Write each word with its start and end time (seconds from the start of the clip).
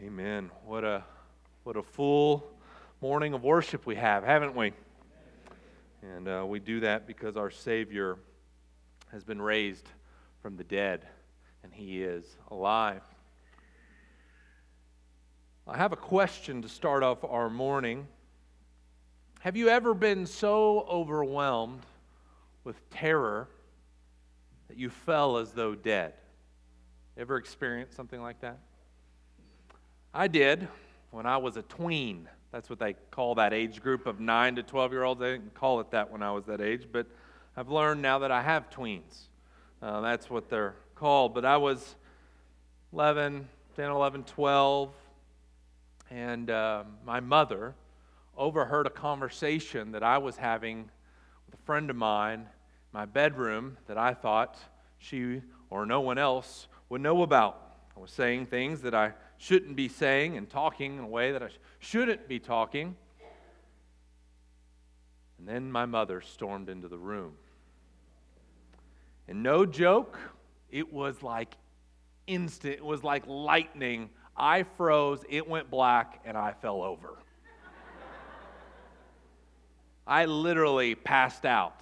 Amen. 0.00 0.52
What 0.64 0.84
a 0.84 1.02
what 1.64 1.76
a 1.76 1.82
full 1.82 2.48
morning 3.00 3.34
of 3.34 3.42
worship 3.42 3.84
we 3.84 3.96
have, 3.96 4.22
haven't 4.22 4.54
we? 4.54 4.72
And 6.02 6.28
uh, 6.28 6.44
we 6.46 6.60
do 6.60 6.78
that 6.80 7.04
because 7.04 7.36
our 7.36 7.50
Savior 7.50 8.16
has 9.10 9.24
been 9.24 9.42
raised 9.42 9.88
from 10.40 10.56
the 10.56 10.62
dead, 10.62 11.04
and 11.64 11.74
He 11.74 12.00
is 12.00 12.24
alive. 12.48 13.02
I 15.66 15.76
have 15.76 15.92
a 15.92 15.96
question 15.96 16.62
to 16.62 16.68
start 16.68 17.02
off 17.02 17.24
our 17.24 17.50
morning. 17.50 18.06
Have 19.40 19.56
you 19.56 19.68
ever 19.68 19.94
been 19.94 20.26
so 20.26 20.86
overwhelmed 20.88 21.84
with 22.62 22.88
terror 22.90 23.48
that 24.68 24.76
you 24.76 24.90
fell 24.90 25.38
as 25.38 25.50
though 25.50 25.74
dead? 25.74 26.12
Ever 27.16 27.36
experienced 27.36 27.96
something 27.96 28.22
like 28.22 28.40
that? 28.42 28.60
I 30.14 30.26
did 30.26 30.68
when 31.10 31.26
I 31.26 31.36
was 31.36 31.56
a 31.56 31.62
tween. 31.62 32.28
That's 32.50 32.70
what 32.70 32.78
they 32.78 32.94
call 33.10 33.34
that 33.34 33.52
age 33.52 33.82
group 33.82 34.06
of 34.06 34.20
9 34.20 34.56
to 34.56 34.62
12 34.62 34.92
year 34.92 35.04
olds. 35.04 35.20
They 35.20 35.32
didn't 35.32 35.54
call 35.54 35.80
it 35.80 35.90
that 35.90 36.10
when 36.10 36.22
I 36.22 36.32
was 36.32 36.46
that 36.46 36.62
age, 36.62 36.88
but 36.90 37.06
I've 37.56 37.68
learned 37.68 38.00
now 38.00 38.20
that 38.20 38.30
I 38.30 38.42
have 38.42 38.70
tweens. 38.70 39.26
Uh, 39.82 40.00
that's 40.00 40.30
what 40.30 40.48
they're 40.48 40.76
called. 40.94 41.34
But 41.34 41.44
I 41.44 41.58
was 41.58 41.96
11, 42.92 43.46
10, 43.76 43.90
11, 43.90 44.24
12, 44.24 44.94
and 46.10 46.50
uh, 46.50 46.84
my 47.04 47.20
mother 47.20 47.74
overheard 48.36 48.86
a 48.86 48.90
conversation 48.90 49.92
that 49.92 50.02
I 50.02 50.16
was 50.16 50.38
having 50.38 50.88
with 51.44 51.60
a 51.60 51.62
friend 51.64 51.90
of 51.90 51.96
mine 51.96 52.40
in 52.40 52.46
my 52.92 53.04
bedroom 53.04 53.76
that 53.86 53.98
I 53.98 54.14
thought 54.14 54.56
she 54.96 55.42
or 55.68 55.84
no 55.84 56.00
one 56.00 56.16
else 56.16 56.66
would 56.88 57.02
know 57.02 57.22
about. 57.22 57.76
I 57.94 58.00
was 58.00 58.10
saying 58.10 58.46
things 58.46 58.80
that 58.82 58.94
I 58.94 59.12
shouldn't 59.38 59.76
be 59.76 59.88
saying 59.88 60.36
and 60.36 60.50
talking 60.50 60.98
in 60.98 61.04
a 61.04 61.06
way 61.06 61.32
that 61.32 61.42
I 61.42 61.48
shouldn't 61.78 62.28
be 62.28 62.40
talking. 62.40 62.96
And 65.38 65.48
then 65.48 65.70
my 65.70 65.86
mother 65.86 66.20
stormed 66.20 66.68
into 66.68 66.88
the 66.88 66.98
room. 66.98 67.34
And 69.28 69.42
no 69.42 69.64
joke, 69.64 70.18
it 70.70 70.92
was 70.92 71.22
like 71.22 71.56
instant, 72.26 72.74
it 72.74 72.84
was 72.84 73.04
like 73.04 73.24
lightning. 73.26 74.10
I 74.36 74.64
froze, 74.76 75.24
it 75.28 75.48
went 75.48 75.70
black, 75.70 76.20
and 76.24 76.36
I 76.36 76.52
fell 76.60 76.82
over. 76.82 77.18
I 80.06 80.24
literally 80.24 80.94
passed 80.94 81.44
out. 81.44 81.80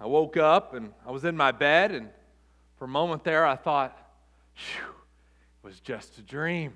I 0.00 0.06
woke 0.06 0.36
up 0.36 0.74
and 0.74 0.92
I 1.06 1.10
was 1.10 1.24
in 1.24 1.36
my 1.36 1.52
bed, 1.52 1.92
and 1.92 2.08
for 2.76 2.86
a 2.86 2.88
moment 2.88 3.22
there, 3.24 3.46
I 3.46 3.56
thought, 3.56 3.96
Phew, 4.54 4.82
was 5.62 5.78
just 5.80 6.18
a 6.18 6.22
dream. 6.22 6.72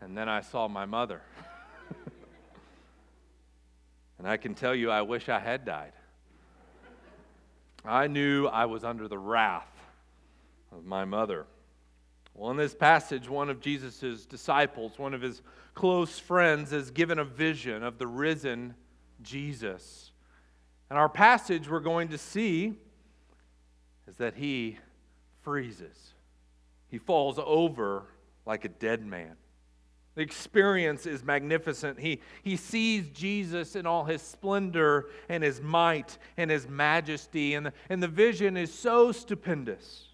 And 0.00 0.16
then 0.16 0.28
I 0.28 0.40
saw 0.40 0.68
my 0.68 0.84
mother. 0.84 1.20
and 4.18 4.26
I 4.28 4.36
can 4.36 4.54
tell 4.54 4.74
you, 4.74 4.90
I 4.90 5.02
wish 5.02 5.28
I 5.28 5.38
had 5.38 5.64
died. 5.64 5.92
I 7.84 8.06
knew 8.06 8.46
I 8.46 8.66
was 8.66 8.84
under 8.84 9.08
the 9.08 9.18
wrath 9.18 9.70
of 10.70 10.84
my 10.84 11.04
mother. 11.04 11.46
Well, 12.34 12.50
in 12.50 12.56
this 12.56 12.74
passage, 12.74 13.28
one 13.28 13.50
of 13.50 13.60
Jesus' 13.60 14.24
disciples, 14.24 14.98
one 14.98 15.14
of 15.14 15.20
his 15.20 15.42
close 15.74 16.18
friends, 16.18 16.72
is 16.72 16.90
given 16.90 17.18
a 17.18 17.24
vision 17.24 17.82
of 17.82 17.98
the 17.98 18.06
risen 18.06 18.74
Jesus. 19.22 20.12
And 20.90 20.98
our 20.98 21.08
passage 21.08 21.68
we're 21.68 21.80
going 21.80 22.08
to 22.08 22.18
see 22.18 22.74
is 24.06 24.16
that 24.16 24.34
he 24.34 24.78
freezes. 25.42 26.11
He 26.92 26.98
falls 26.98 27.40
over 27.42 28.04
like 28.44 28.66
a 28.66 28.68
dead 28.68 29.04
man. 29.04 29.36
The 30.14 30.20
experience 30.20 31.06
is 31.06 31.24
magnificent. 31.24 31.98
He, 31.98 32.20
he 32.42 32.56
sees 32.56 33.08
Jesus 33.08 33.74
in 33.76 33.86
all 33.86 34.04
his 34.04 34.20
splendor 34.20 35.06
and 35.30 35.42
his 35.42 35.62
might 35.62 36.18
and 36.36 36.50
his 36.50 36.68
majesty, 36.68 37.54
and 37.54 37.64
the, 37.64 37.72
and 37.88 38.02
the 38.02 38.08
vision 38.08 38.58
is 38.58 38.72
so 38.74 39.10
stupendous. 39.10 40.08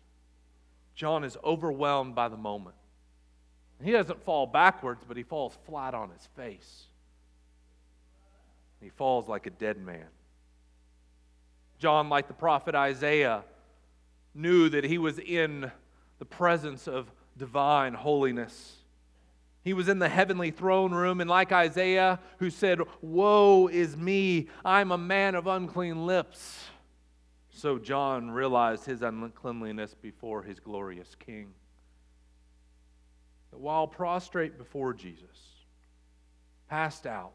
John 0.95 1.25
is 1.25 1.37
overwhelmed 1.43 2.15
by 2.15 2.29
the 2.29 2.37
moment. 2.37 2.77
He 3.83 3.91
doesn't 3.91 4.23
fall 4.25 4.47
backwards, 4.47 5.03
but 5.07 5.17
he 5.17 5.25
falls 5.25 5.59
flat 5.67 5.95
on 5.95 6.11
his 6.11 6.29
face. 6.37 6.85
He 8.81 8.91
falls 8.91 9.29
like 9.29 9.47
a 9.47 9.51
dead 9.51 9.79
man. 9.79 10.07
John, 11.81 12.09
like 12.09 12.29
the 12.29 12.35
prophet 12.35 12.77
Isaiah, 12.77 13.43
knew 14.33 14.69
that 14.69 14.85
he 14.85 14.99
was 14.99 15.19
in 15.19 15.73
the 16.19 16.25
presence 16.25 16.89
of 16.89 17.11
divine 17.37 17.95
holiness. 17.95 18.77
He 19.63 19.73
was 19.73 19.89
in 19.89 19.99
the 19.99 20.09
heavenly 20.09 20.51
throne 20.51 20.93
room, 20.93 21.21
and 21.21 21.29
like 21.29 21.53
Isaiah, 21.53 22.21
who 22.39 22.51
said, 22.51 22.81
Woe 23.01 23.69
is 23.69 23.97
me, 23.97 24.49
I'm 24.65 24.93
a 24.93 24.99
man 24.99 25.35
of 25.35 25.47
unclean 25.47 26.07
lips. 26.07 26.65
So 27.51 27.79
John 27.79 28.31
realized 28.31 28.85
his 28.87 29.03
uncleanliness 29.03 29.95
before 29.95 30.43
his 30.43 30.61
glorious 30.61 31.15
king. 31.17 31.55
But 33.51 33.61
while 33.61 33.87
prostrate 33.87 34.59
before 34.59 34.95
Jesus, 34.95 35.65
passed 36.69 37.07
out, 37.07 37.33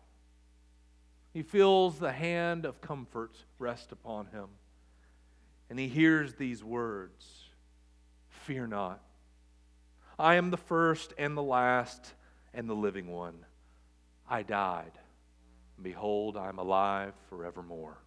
he 1.33 1.41
feels 1.41 2.00
the 2.00 2.11
hand 2.11 2.65
of 2.65 2.79
comfort 2.79 3.35
rest 3.57 3.91
upon 3.91 4.27
him. 4.27 4.47
And 5.69 5.79
he 5.79 5.88
hears 5.88 6.35
these 6.35 6.63
words 6.63 7.42
Fear 8.45 8.67
not. 8.67 8.99
I 10.19 10.35
am 10.35 10.51
the 10.51 10.57
first 10.57 11.13
and 11.17 11.37
the 11.37 11.43
last 11.43 12.13
and 12.53 12.69
the 12.69 12.75
living 12.75 13.09
one. 13.09 13.45
I 14.29 14.43
died. 14.43 14.91
And 15.77 15.83
behold, 15.83 16.35
I 16.35 16.49
am 16.49 16.59
alive 16.59 17.13
forevermore. 17.29 17.97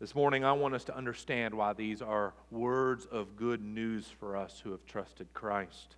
This 0.00 0.16
morning, 0.16 0.44
I 0.44 0.52
want 0.52 0.74
us 0.74 0.84
to 0.84 0.96
understand 0.96 1.54
why 1.54 1.74
these 1.74 2.02
are 2.02 2.34
words 2.50 3.06
of 3.06 3.36
good 3.36 3.62
news 3.62 4.06
for 4.18 4.36
us 4.36 4.60
who 4.62 4.72
have 4.72 4.84
trusted 4.84 5.28
Christ. 5.32 5.94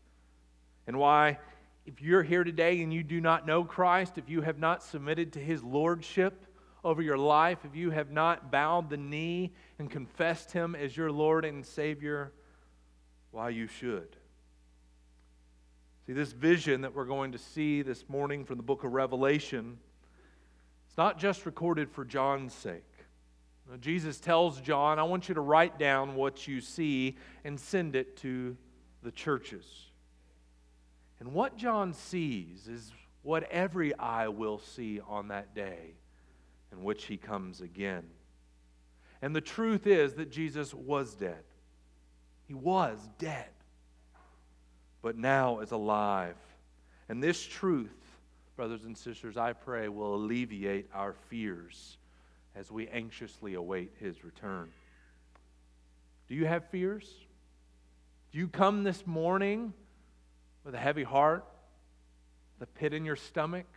And 0.87 0.99
why, 0.99 1.39
if 1.87 2.03
you're 2.03 2.23
here 2.23 2.45
today 2.45 2.83
and 2.83 2.93
you 2.93 3.03
do 3.03 3.21
not 3.21 3.47
know 3.47 3.65
Christ, 3.65 4.19
if 4.19 4.29
you 4.29 4.43
have 4.43 4.59
not 4.59 4.83
submitted 4.83 5.33
to 5.33 5.39
his 5.39 5.63
lordship 5.63 6.47
over 6.85 7.01
your 7.01 7.19
life, 7.19 7.59
if 7.65 7.75
you 7.75 7.91
have 7.93 8.11
not 8.11 8.51
bowed 8.51 8.91
the 8.91 8.99
knee 8.99 9.55
and 9.79 9.91
confessed 9.91 10.53
him 10.53 10.75
as 10.75 10.95
your 10.95 11.11
Lord 11.11 11.47
and 11.47 11.65
Savior, 11.65 12.33
why 13.31 13.51
you 13.51 13.67
should. 13.67 14.17
See, 16.07 16.13
this 16.13 16.33
vision 16.33 16.81
that 16.81 16.95
we're 16.95 17.05
going 17.05 17.33
to 17.33 17.39
see 17.39 17.83
this 17.83 18.09
morning 18.09 18.45
from 18.45 18.57
the 18.57 18.63
book 18.63 18.85
of 18.85 18.93
Revelation, 18.93 19.79
it's 20.89 20.97
not 20.97 21.19
just 21.19 21.47
recorded 21.47 21.91
for 21.91 22.05
John's 22.05 22.53
sake. 22.53 22.83
Now, 23.71 23.77
Jesus 23.77 24.19
tells 24.19 24.61
John, 24.61 24.99
I 24.99 25.05
want 25.05 25.29
you 25.29 25.35
to 25.37 25.41
write 25.41 25.79
down 25.79 26.17
what 26.17 26.49
you 26.49 26.61
see 26.61 27.17
and 27.45 27.61
send 27.61 27.95
it 27.95 28.17
to 28.19 28.57
the 29.03 29.13
churches. 29.13 29.65
And 31.21 31.33
what 31.33 31.57
John 31.57 31.93
sees 31.93 32.67
is 32.67 32.91
what 33.23 33.45
every 33.51 33.97
eye 33.97 34.29
will 34.29 34.59
see 34.59 35.01
on 35.07 35.29
that 35.29 35.55
day 35.55 35.95
in 36.73 36.83
which 36.83 37.05
he 37.05 37.17
comes 37.17 37.61
again. 37.61 38.05
And 39.23 39.37
the 39.37 39.41
truth 39.41 39.87
is 39.87 40.15
that 40.15 40.31
Jesus 40.31 40.73
was 40.73 41.15
dead. 41.15 41.45
He 42.51 42.55
was 42.55 42.99
dead, 43.21 43.47
but 45.03 45.17
now 45.17 45.61
is 45.61 45.71
alive. 45.71 46.35
And 47.09 47.23
this 47.23 47.41
truth, 47.47 47.95
brothers 48.57 48.83
and 48.83 48.99
sisters, 48.99 49.37
I 49.37 49.53
pray 49.53 49.89
will 49.89 50.17
alleviate 50.17 50.89
our 50.93 51.13
fears 51.29 51.97
as 52.57 52.69
we 52.69 52.89
anxiously 52.89 53.55
await 53.55 53.93
his 54.01 54.25
return. 54.25 54.69
Do 56.29 56.35
you 56.35 56.45
have 56.45 56.69
fears? 56.71 57.09
Do 58.33 58.39
you 58.39 58.49
come 58.49 58.83
this 58.83 59.07
morning 59.07 59.73
with 60.65 60.75
a 60.75 60.79
heavy 60.79 61.05
heart, 61.05 61.45
the 62.59 62.67
pit 62.67 62.93
in 62.93 63.05
your 63.05 63.15
stomach? 63.15 63.69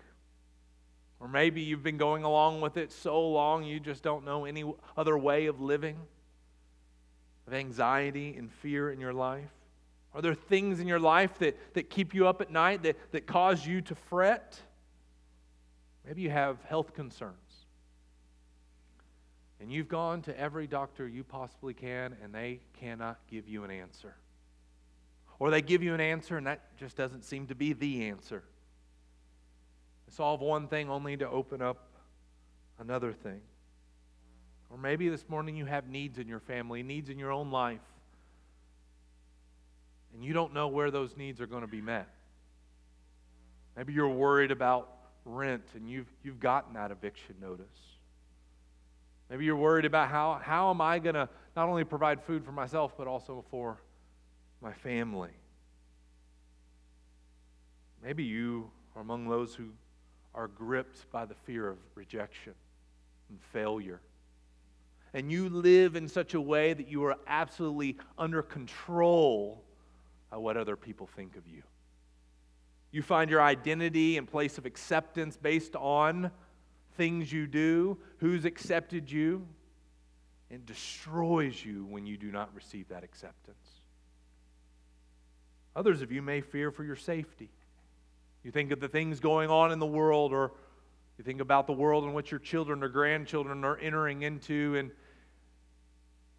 Or 1.20 1.28
maybe 1.28 1.62
you've 1.62 1.84
been 1.84 2.00
going 2.00 2.24
along 2.24 2.62
with 2.62 2.78
it 2.78 2.92
so 2.92 3.22
long 3.22 3.66
you 3.66 3.80
just 3.80 4.02
don't 4.02 4.26
know 4.26 4.46
any 4.46 4.66
other 4.98 5.16
way 5.16 5.46
of 5.46 5.62
living 5.62 6.00
of 7.54 7.60
anxiety 7.60 8.36
and 8.38 8.52
fear 8.52 8.92
in 8.92 9.00
your 9.00 9.14
life? 9.14 9.50
Are 10.14 10.22
there 10.22 10.34
things 10.34 10.80
in 10.80 10.88
your 10.88 11.00
life 11.00 11.38
that, 11.40 11.58
that 11.74 11.90
keep 11.90 12.14
you 12.14 12.28
up 12.28 12.42
at 12.42 12.52
night, 12.52 12.84
that, 12.84 12.98
that 13.12 13.26
cause 13.26 13.66
you 13.66 13.82
to 13.82 13.96
fret? 13.96 14.60
Maybe 16.06 16.22
you 16.22 16.30
have 16.30 16.58
health 16.64 16.94
concerns. 16.94 17.36
And 19.60 19.72
you've 19.72 19.88
gone 19.88 20.22
to 20.24 20.38
every 20.38 20.68
doctor 20.68 21.08
you 21.08 21.24
possibly 21.24 21.74
can, 21.74 22.16
and 22.22 22.34
they 22.34 22.60
cannot 22.80 23.20
give 23.28 23.48
you 23.48 23.64
an 23.64 23.72
answer. 23.72 24.14
Or 25.40 25.50
they 25.50 25.62
give 25.62 25.82
you 25.82 25.94
an 25.94 26.02
answer, 26.02 26.38
and 26.38 26.46
that 26.48 26.78
just 26.78 26.98
doesn't 26.98 27.24
seem 27.24 27.48
to 27.48 27.56
be 27.56 27.74
the 27.74 28.08
answer. 28.10 28.44
They 30.06 30.14
solve 30.14 30.42
one 30.42 30.68
thing 30.68 30.90
only 30.90 31.18
to 31.18 31.30
open 31.30 31.62
up 31.62 31.88
another 32.78 33.14
thing. 33.14 33.42
Or 34.74 34.80
maybe 34.80 35.08
this 35.08 35.30
morning 35.30 35.56
you 35.56 35.66
have 35.66 35.88
needs 35.88 36.18
in 36.18 36.28
your 36.28 36.40
family, 36.40 36.82
needs 36.82 37.10
in 37.10 37.20
your 37.20 37.32
own 37.32 37.52
life. 37.52 37.80
and 40.16 40.24
you 40.24 40.34
don't 40.34 40.54
know 40.54 40.68
where 40.68 40.92
those 40.92 41.16
needs 41.16 41.42
are 41.42 41.48
going 41.48 41.62
to 41.62 41.68
be 41.68 41.82
met. 41.82 42.08
Maybe 43.78 43.94
you're 43.94 44.10
worried 44.10 44.52
about 44.52 44.90
rent 45.26 45.64
and 45.76 45.90
you've, 45.90 46.08
you've 46.24 46.40
gotten 46.40 46.74
that 46.74 46.92
eviction 46.92 47.36
notice. 47.42 47.66
Maybe 49.30 49.46
you're 49.46 49.56
worried 49.56 49.86
about 49.86 50.10
how, 50.10 50.40
how 50.44 50.70
am 50.70 50.82
I 50.82 51.00
going 51.00 51.16
to 51.16 51.30
not 51.56 51.70
only 51.70 51.84
provide 51.84 52.22
food 52.22 52.44
for 52.44 52.52
myself, 52.52 52.94
but 52.98 53.08
also 53.08 53.44
for 53.50 53.80
my 54.62 54.74
family. 54.74 55.32
Maybe 58.04 58.24
you 58.24 58.70
are 58.96 59.02
among 59.02 59.30
those 59.30 59.56
who 59.56 59.70
are 60.36 60.48
gripped 60.48 61.10
by 61.12 61.26
the 61.26 61.36
fear 61.46 61.70
of 61.70 61.78
rejection 61.96 62.54
and 63.30 63.40
failure. 63.52 64.02
And 65.14 65.32
you 65.32 65.48
live 65.50 65.96
in 65.96 66.08
such 66.08 66.34
a 66.34 66.42
way 66.42 66.74
that 66.74 66.88
you 66.88 67.04
are 67.06 67.16
absolutely 67.28 67.98
under 68.18 68.42
control 68.42 69.64
of 70.32 70.42
what 70.42 70.58
other 70.58 70.76
people 70.76 71.08
think 71.16 71.36
of 71.36 71.48
you. 71.48 71.62
You 72.92 73.02
find 73.02 73.30
your 73.30 73.42
identity 73.42 74.18
and 74.18 74.28
place 74.28 74.58
of 74.58 74.66
acceptance 74.66 75.38
based 75.38 75.76
on 75.76 76.32
things 76.96 77.32
you 77.32 77.48
do, 77.48 77.98
who's 78.18 78.46
accepted 78.46 79.12
you, 79.12 79.48
and 80.52 80.66
destroys 80.66 81.64
you 81.64 81.86
when 81.86 82.06
you 82.06 82.18
do 82.18 82.32
not 82.32 82.54
receive 82.54 82.88
that 82.90 83.04
acceptance. 83.04 83.58
Others 85.76 86.04
of 86.04 86.12
you 86.12 86.22
may 86.22 86.42
fear 86.42 86.72
for 86.72 86.84
your 86.84 86.96
safety. 86.96 87.50
You 88.44 88.52
think 88.52 88.72
of 88.72 88.80
the 88.80 88.88
things 88.88 89.20
going 89.20 89.50
on 89.50 89.72
in 89.72 89.80
the 89.80 89.88
world, 89.88 90.32
or 90.34 90.54
you 91.18 91.24
think 91.24 91.42
about 91.42 91.66
the 91.66 91.74
world 91.74 92.04
in 92.04 92.14
which 92.14 92.30
your 92.30 92.40
children 92.40 92.84
or 92.84 92.90
grandchildren 92.90 93.64
are 93.64 93.78
entering 93.78 94.22
into, 94.22 94.76
and 94.76 94.92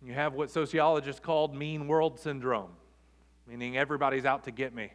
you 0.05 0.12
have 0.12 0.35
what 0.35 0.51
sociologists 0.51 1.21
call 1.21 1.49
mean 1.49 1.89
world 1.89 2.21
syndrome, 2.21 2.71
meaning 3.49 3.77
everybody's 3.77 4.27
out 4.27 4.45
to 4.45 4.51
get 4.51 4.75
me. 4.75 4.93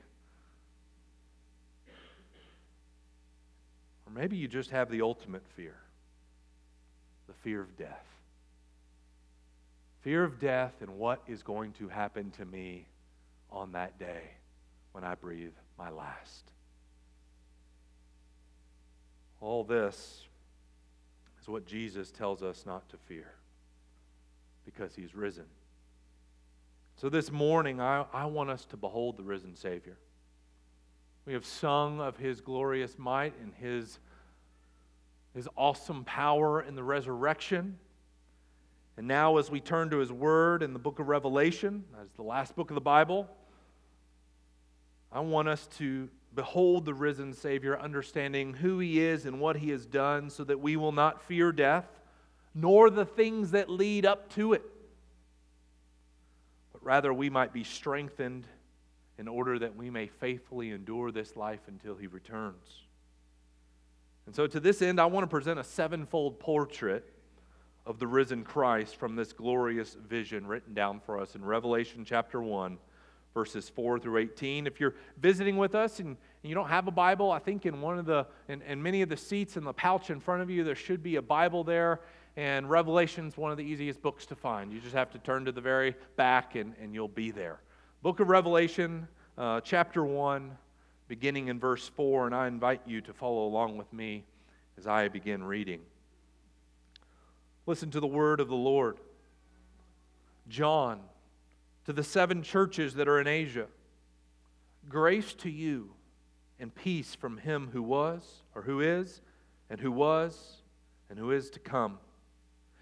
Or 4.05 4.13
maybe 4.13 4.37
you 4.37 4.47
just 4.47 4.69
have 4.69 4.89
the 4.89 5.01
ultimate 5.01 5.43
fear 5.55 5.75
the 7.27 7.33
fear 7.43 7.61
of 7.61 7.77
death. 7.77 8.05
Fear 10.01 10.23
of 10.23 10.39
death 10.39 10.73
and 10.81 10.97
what 10.97 11.21
is 11.27 11.43
going 11.43 11.73
to 11.73 11.87
happen 11.87 12.31
to 12.31 12.45
me 12.45 12.87
on 13.51 13.71
that 13.73 13.99
day 13.99 14.21
when 14.93 15.03
I 15.03 15.13
breathe 15.13 15.53
my 15.77 15.91
last. 15.91 16.51
All 19.41 19.63
this 19.63 20.23
is 21.39 21.47
what 21.47 21.67
Jesus 21.67 22.09
tells 22.09 22.41
us 22.41 22.65
not 22.65 22.89
to 22.89 22.97
fear 22.97 23.33
because 24.75 24.93
he's 24.93 25.15
risen. 25.15 25.45
So 26.95 27.09
this 27.09 27.31
morning, 27.31 27.81
I, 27.81 28.05
I 28.13 28.25
want 28.25 28.51
us 28.51 28.65
to 28.65 28.77
behold 28.77 29.17
the 29.17 29.23
risen 29.23 29.55
Savior. 29.55 29.97
We 31.25 31.33
have 31.33 31.43
sung 31.43 31.99
of 31.99 32.17
his 32.17 32.39
glorious 32.39 32.99
might 32.99 33.33
and 33.41 33.51
his, 33.55 33.97
his 35.33 35.47
awesome 35.57 36.03
power 36.03 36.61
in 36.61 36.75
the 36.75 36.83
resurrection. 36.83 37.79
And 38.95 39.07
now, 39.07 39.37
as 39.37 39.49
we 39.49 39.59
turn 39.59 39.89
to 39.89 39.97
his 39.97 40.11
word 40.11 40.61
in 40.61 40.73
the 40.73 40.79
book 40.79 40.99
of 40.99 41.07
Revelation, 41.07 41.83
as 41.99 42.11
the 42.15 42.23
last 42.23 42.55
book 42.55 42.69
of 42.69 42.75
the 42.75 42.81
Bible, 42.81 43.27
I 45.11 45.21
want 45.21 45.47
us 45.47 45.67
to 45.77 46.09
behold 46.35 46.85
the 46.85 46.93
risen 46.93 47.33
Savior, 47.33 47.79
understanding 47.79 48.53
who 48.53 48.77
he 48.77 48.99
is 48.99 49.25
and 49.25 49.39
what 49.39 49.57
he 49.57 49.71
has 49.71 49.87
done, 49.87 50.29
so 50.29 50.43
that 50.43 50.59
we 50.59 50.75
will 50.75 50.91
not 50.91 51.23
fear 51.23 51.51
death, 51.51 51.87
nor 52.53 52.89
the 52.89 53.05
things 53.05 53.51
that 53.51 53.69
lead 53.69 54.05
up 54.05 54.29
to 54.35 54.53
it, 54.53 54.63
but 56.73 56.83
rather 56.83 57.13
we 57.13 57.29
might 57.29 57.53
be 57.53 57.63
strengthened 57.63 58.45
in 59.17 59.27
order 59.27 59.59
that 59.59 59.75
we 59.75 59.89
may 59.89 60.07
faithfully 60.07 60.71
endure 60.71 61.11
this 61.11 61.35
life 61.35 61.61
until 61.67 61.95
he 61.95 62.07
returns. 62.07 62.83
And 64.25 64.35
so, 64.35 64.47
to 64.47 64.59
this 64.59 64.81
end, 64.81 64.99
I 64.99 65.05
want 65.05 65.23
to 65.23 65.27
present 65.27 65.59
a 65.59 65.63
sevenfold 65.63 66.39
portrait 66.39 67.11
of 67.85 67.97
the 67.99 68.07
risen 68.07 68.43
Christ 68.43 68.95
from 68.95 69.15
this 69.15 69.33
glorious 69.33 69.95
vision 70.07 70.45
written 70.45 70.73
down 70.73 70.99
for 70.99 71.19
us 71.19 71.35
in 71.35 71.43
Revelation 71.43 72.05
chapter 72.05 72.41
1 72.41 72.77
verses 73.33 73.69
4 73.69 73.99
through 73.99 74.17
18. 74.17 74.67
If 74.67 74.79
you're 74.79 74.95
visiting 75.17 75.57
with 75.57 75.75
us 75.75 75.99
and 75.99 76.17
you 76.41 76.55
don't 76.55 76.69
have 76.69 76.87
a 76.87 76.91
Bible, 76.91 77.31
I 77.31 77.39
think 77.39 77.65
in 77.65 77.81
one 77.81 77.99
of 77.99 78.05
the, 78.05 78.25
in, 78.47 78.61
in 78.63 78.81
many 78.81 79.01
of 79.01 79.09
the 79.09 79.17
seats 79.17 79.57
in 79.57 79.63
the 79.63 79.73
pouch 79.73 80.09
in 80.09 80.19
front 80.19 80.41
of 80.41 80.49
you, 80.49 80.63
there 80.63 80.75
should 80.75 81.03
be 81.03 81.17
a 81.17 81.21
Bible 81.21 81.63
there. 81.63 82.01
And 82.37 82.69
Revelation's 82.69 83.37
one 83.37 83.51
of 83.51 83.57
the 83.57 83.63
easiest 83.63 84.01
books 84.01 84.25
to 84.27 84.35
find. 84.35 84.71
You 84.71 84.79
just 84.79 84.95
have 84.95 85.11
to 85.11 85.19
turn 85.19 85.45
to 85.45 85.51
the 85.51 85.61
very 85.61 85.95
back 86.15 86.55
and, 86.55 86.73
and 86.81 86.93
you'll 86.93 87.07
be 87.07 87.31
there. 87.31 87.59
Book 88.01 88.19
of 88.19 88.29
Revelation, 88.29 89.07
uh, 89.37 89.61
chapter 89.61 90.05
1, 90.05 90.51
beginning 91.07 91.47
in 91.47 91.59
verse 91.59 91.89
4. 91.89 92.27
And 92.27 92.35
I 92.35 92.47
invite 92.47 92.81
you 92.85 93.01
to 93.01 93.13
follow 93.13 93.45
along 93.45 93.77
with 93.77 93.91
me 93.91 94.23
as 94.77 94.87
I 94.87 95.07
begin 95.09 95.43
reading. 95.43 95.81
Listen 97.65 97.91
to 97.91 97.99
the 97.99 98.07
word 98.07 98.39
of 98.39 98.47
the 98.47 98.55
Lord. 98.55 98.97
John 100.47 101.01
to 101.85 101.93
the 101.93 102.03
seven 102.03 102.43
churches 102.43 102.93
that 102.95 103.07
are 103.07 103.19
in 103.19 103.27
Asia 103.27 103.67
Grace 104.87 105.33
to 105.35 105.49
you 105.49 105.91
and 106.59 106.73
peace 106.73 107.15
from 107.15 107.37
him 107.37 107.69
who 107.71 107.81
was, 107.83 108.43
or 108.55 108.63
who 108.63 108.79
is, 108.81 109.21
and 109.69 109.79
who 109.79 109.91
was, 109.91 110.57
and 111.09 111.19
who 111.19 111.31
is 111.31 111.49
to 111.51 111.59
come. 111.59 111.99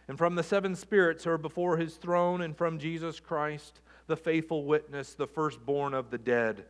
And 0.08 0.18
from 0.18 0.36
the 0.36 0.44
seven 0.44 0.76
spirits 0.76 1.24
who 1.24 1.32
are 1.32 1.38
before 1.38 1.78
his 1.78 1.96
throne, 1.96 2.42
and 2.42 2.56
from 2.56 2.80
Jesus 2.80 3.20
Christ, 3.20 3.82
the 4.08 4.16
faithful 4.16 4.64
witness, 4.64 5.14
the 5.14 5.28
firstborn 5.28 5.94
of 5.94 6.10
the 6.10 6.18
dead, 6.18 6.66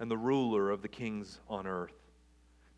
and 0.00 0.10
the 0.10 0.16
ruler 0.16 0.70
of 0.70 0.82
the 0.82 0.88
kings 0.88 1.38
on 1.48 1.66
earth. 1.66 1.94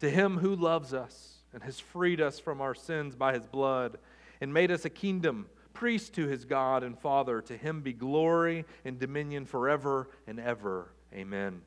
To 0.00 0.10
him 0.10 0.38
who 0.38 0.54
loves 0.54 0.92
us 0.92 1.38
and 1.54 1.62
has 1.62 1.80
freed 1.80 2.20
us 2.20 2.38
from 2.38 2.60
our 2.60 2.74
sins 2.74 3.16
by 3.16 3.32
his 3.32 3.46
blood, 3.46 3.96
and 4.40 4.52
made 4.52 4.70
us 4.70 4.84
a 4.84 4.90
kingdom 4.90 5.46
priest 5.72 6.14
to 6.14 6.26
his 6.26 6.44
God 6.44 6.82
and 6.82 6.98
Father. 6.98 7.40
To 7.42 7.56
him 7.56 7.80
be 7.80 7.92
glory 7.92 8.64
and 8.84 8.98
dominion 8.98 9.44
forever 9.44 10.08
and 10.26 10.38
ever. 10.40 10.92
Amen. 11.12 11.62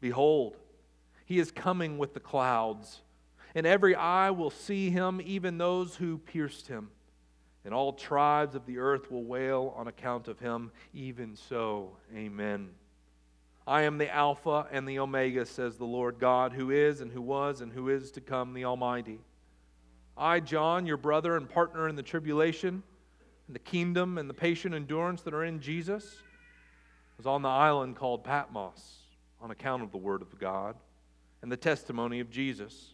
Behold, 0.00 0.56
he 1.24 1.38
is 1.38 1.50
coming 1.50 1.96
with 1.96 2.14
the 2.14 2.20
clouds, 2.20 3.00
and 3.54 3.66
every 3.66 3.94
eye 3.94 4.30
will 4.30 4.50
see 4.50 4.90
him, 4.90 5.20
even 5.24 5.58
those 5.58 5.96
who 5.96 6.18
pierced 6.18 6.68
him. 6.68 6.90
And 7.64 7.72
all 7.72 7.92
tribes 7.92 8.54
of 8.54 8.66
the 8.66 8.78
earth 8.78 9.10
will 9.10 9.24
wail 9.24 9.72
on 9.76 9.88
account 9.88 10.28
of 10.28 10.38
him. 10.38 10.70
Even 10.92 11.34
so, 11.34 11.96
amen. 12.14 12.70
I 13.66 13.82
am 13.82 13.96
the 13.96 14.14
Alpha 14.14 14.66
and 14.70 14.86
the 14.86 14.98
Omega, 14.98 15.46
says 15.46 15.78
the 15.78 15.86
Lord 15.86 16.18
God, 16.18 16.52
who 16.52 16.70
is 16.70 17.00
and 17.00 17.10
who 17.10 17.22
was 17.22 17.62
and 17.62 17.72
who 17.72 17.88
is 17.88 18.10
to 18.12 18.20
come, 18.20 18.52
the 18.52 18.66
Almighty. 18.66 19.18
I, 20.16 20.40
John, 20.40 20.86
your 20.86 20.98
brother 20.98 21.36
and 21.36 21.48
partner 21.48 21.88
in 21.88 21.96
the 21.96 22.02
tribulation, 22.02 22.82
and 23.46 23.54
the 23.54 23.60
kingdom 23.60 24.18
and 24.18 24.28
the 24.28 24.34
patient 24.34 24.74
endurance 24.74 25.22
that 25.22 25.34
are 25.34 25.44
in 25.44 25.60
Jesus 25.60 26.16
was 27.16 27.26
on 27.26 27.42
the 27.42 27.48
island 27.48 27.96
called 27.96 28.24
Patmos 28.24 28.98
on 29.40 29.50
account 29.50 29.82
of 29.82 29.90
the 29.90 29.98
word 29.98 30.22
of 30.22 30.38
God 30.38 30.76
and 31.42 31.50
the 31.50 31.56
testimony 31.56 32.20
of 32.20 32.30
Jesus. 32.30 32.93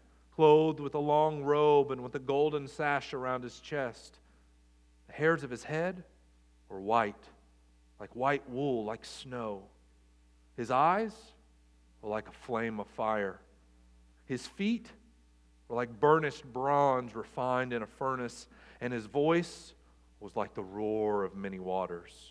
clothed 0.35 0.79
with 0.79 0.95
a 0.95 0.99
long 0.99 1.43
robe 1.43 1.91
and 1.91 2.01
with 2.01 2.15
a 2.15 2.19
golden 2.19 2.67
sash 2.67 3.13
around 3.13 3.43
his 3.43 3.59
chest. 3.59 4.19
The 5.07 5.13
hairs 5.13 5.43
of 5.43 5.49
his 5.49 5.63
head 5.63 6.03
were 6.69 6.79
white, 6.79 7.23
like 7.99 8.15
white 8.15 8.49
wool, 8.49 8.85
like 8.85 9.03
snow. 9.05 9.63
His 10.57 10.71
eyes 10.71 11.13
were 12.01 12.09
like 12.09 12.27
a 12.27 12.45
flame 12.45 12.79
of 12.79 12.87
fire. 12.87 13.39
His 14.25 14.47
feet 14.47 14.87
were 15.67 15.75
like 15.75 15.99
burnished 15.99 16.45
bronze 16.45 17.15
refined 17.15 17.73
in 17.73 17.81
a 17.81 17.87
furnace 17.87 18.47
and 18.79 18.91
his 18.91 19.05
voice 19.05 19.73
was 20.19 20.35
like 20.35 20.53
the 20.53 20.63
roar 20.63 21.23
of 21.23 21.35
many 21.35 21.59
waters. 21.59 22.30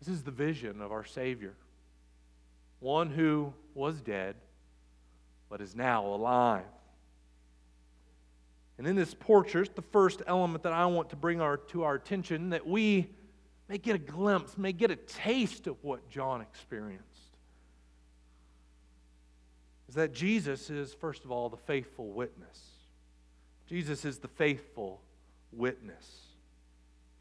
This 0.00 0.08
is 0.08 0.22
the 0.22 0.30
vision 0.30 0.80
of 0.80 0.92
our 0.92 1.04
Savior, 1.04 1.54
one 2.80 3.10
who 3.10 3.52
was 3.74 4.00
dead, 4.00 4.36
but 5.48 5.60
is 5.60 5.74
now 5.74 6.06
alive. 6.06 6.64
And 8.78 8.86
in 8.86 8.94
this 8.94 9.14
portrait, 9.14 9.74
the 9.74 9.82
first 9.82 10.20
element 10.26 10.64
that 10.64 10.72
I 10.72 10.84
want 10.86 11.10
to 11.10 11.16
bring 11.16 11.40
our, 11.40 11.56
to 11.56 11.84
our 11.84 11.94
attention 11.94 12.50
that 12.50 12.66
we 12.66 13.10
may 13.68 13.78
get 13.78 13.96
a 13.96 13.98
glimpse, 13.98 14.58
may 14.58 14.72
get 14.72 14.90
a 14.90 14.96
taste 14.96 15.66
of 15.66 15.82
what 15.82 16.08
John 16.10 16.42
experienced, 16.42 17.04
is 19.88 19.94
that 19.94 20.12
Jesus 20.12 20.68
is, 20.68 20.92
first 20.92 21.24
of 21.24 21.30
all, 21.30 21.48
the 21.48 21.56
faithful 21.56 22.10
witness. 22.10 22.60
Jesus 23.66 24.04
is 24.04 24.18
the 24.18 24.28
faithful 24.28 25.00
witness. 25.52 26.25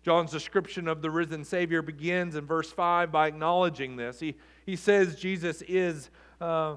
John's 0.05 0.29
description 0.29 0.87
of 0.87 1.01
the 1.01 1.09
risen 1.09 1.43
Savior 1.43 1.81
begins 1.81 2.35
in 2.35 2.45
verse 2.45 2.71
5 2.71 3.11
by 3.11 3.25
acknowledging 3.25 3.95
this. 3.95 4.19
He, 4.19 4.35
he 4.63 4.75
says 4.75 5.15
Jesus 5.15 5.63
is 5.63 6.11
uh, 6.39 6.75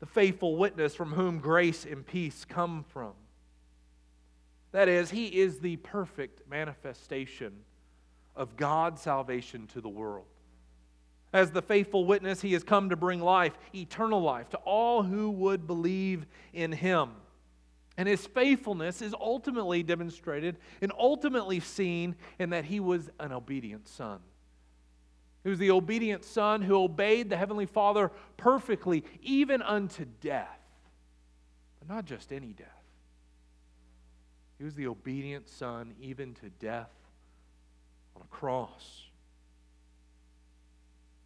the 0.00 0.06
faithful 0.06 0.56
witness 0.56 0.94
from 0.94 1.12
whom 1.12 1.38
grace 1.38 1.86
and 1.86 2.06
peace 2.06 2.44
come 2.46 2.84
from. 2.92 3.14
That 4.72 4.86
is, 4.86 5.10
he 5.10 5.28
is 5.28 5.60
the 5.60 5.76
perfect 5.76 6.46
manifestation 6.46 7.54
of 8.36 8.58
God's 8.58 9.00
salvation 9.00 9.66
to 9.68 9.80
the 9.80 9.88
world. 9.88 10.26
As 11.32 11.52
the 11.52 11.62
faithful 11.62 12.04
witness, 12.04 12.42
he 12.42 12.52
has 12.52 12.62
come 12.62 12.90
to 12.90 12.96
bring 12.96 13.22
life, 13.22 13.54
eternal 13.74 14.20
life, 14.20 14.50
to 14.50 14.58
all 14.58 15.02
who 15.02 15.30
would 15.30 15.66
believe 15.66 16.26
in 16.52 16.70
him. 16.70 17.12
And 17.96 18.08
his 18.08 18.26
faithfulness 18.26 19.02
is 19.02 19.14
ultimately 19.14 19.82
demonstrated 19.82 20.56
and 20.80 20.92
ultimately 20.98 21.60
seen 21.60 22.16
in 22.38 22.50
that 22.50 22.64
he 22.64 22.80
was 22.80 23.10
an 23.20 23.32
obedient 23.32 23.86
son. 23.86 24.20
He 25.44 25.50
was 25.50 25.58
the 25.58 25.72
obedient 25.72 26.24
son 26.24 26.62
who 26.62 26.82
obeyed 26.82 27.28
the 27.28 27.36
Heavenly 27.36 27.66
Father 27.66 28.10
perfectly, 28.36 29.04
even 29.22 29.60
unto 29.60 30.06
death. 30.20 30.60
But 31.80 31.94
not 31.94 32.04
just 32.04 32.32
any 32.32 32.52
death. 32.52 32.68
He 34.58 34.64
was 34.64 34.76
the 34.76 34.86
obedient 34.86 35.48
son, 35.48 35.94
even 36.00 36.34
to 36.34 36.48
death 36.48 36.92
on 38.14 38.22
a 38.22 38.26
cross. 38.26 39.08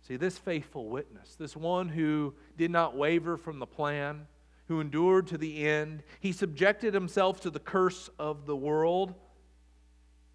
See, 0.01 0.17
this 0.17 0.39
faithful 0.39 0.89
witness, 0.89 1.35
this 1.35 1.55
one 1.55 1.89
who 1.89 2.33
did 2.57 2.71
not 2.71 2.97
waver 2.97 3.37
from 3.37 3.59
the 3.59 3.67
plan, 3.67 4.27
who 4.69 4.81
endured 4.81 5.27
to 5.29 5.39
the 5.39 5.67
end. 5.67 6.03
He 6.21 6.33
subjected 6.33 6.95
himself 6.95 7.41
to 7.43 7.51
the 7.51 7.61
curse 7.61 8.11
of 8.19 8.47
the 8.47 8.57
world. 8.57 9.15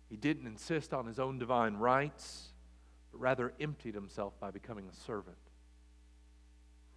He 0.09 0.15
didn't 0.17 0.47
insist 0.47 0.93
on 0.93 1.05
his 1.05 1.19
own 1.19 1.39
divine 1.39 1.75
rights, 1.75 2.53
but 3.11 3.19
rather 3.19 3.53
emptied 3.59 3.95
himself 3.95 4.39
by 4.39 4.51
becoming 4.51 4.87
a 4.87 4.95
servant. 5.05 5.37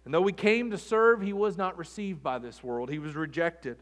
And 0.05 0.13
though 0.13 0.25
he 0.25 0.33
came 0.33 0.71
to 0.71 0.77
serve, 0.77 1.21
he 1.21 1.33
was 1.33 1.57
not 1.57 1.77
received 1.77 2.21
by 2.21 2.37
this 2.37 2.63
world. 2.63 2.89
He 2.89 2.99
was 2.99 3.15
rejected. 3.15 3.77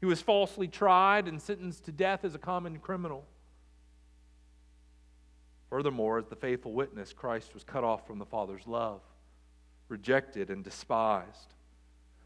He 0.00 0.06
was 0.06 0.22
falsely 0.22 0.66
tried 0.66 1.28
and 1.28 1.40
sentenced 1.40 1.84
to 1.84 1.92
death 1.92 2.24
as 2.24 2.34
a 2.34 2.38
common 2.38 2.78
criminal. 2.78 3.24
Furthermore, 5.68 6.18
as 6.18 6.26
the 6.26 6.36
faithful 6.36 6.72
witness, 6.72 7.12
Christ 7.12 7.54
was 7.54 7.64
cut 7.64 7.84
off 7.84 8.06
from 8.06 8.18
the 8.18 8.26
Father's 8.26 8.66
love, 8.66 9.00
rejected 9.88 10.50
and 10.50 10.64
despised. 10.64 11.54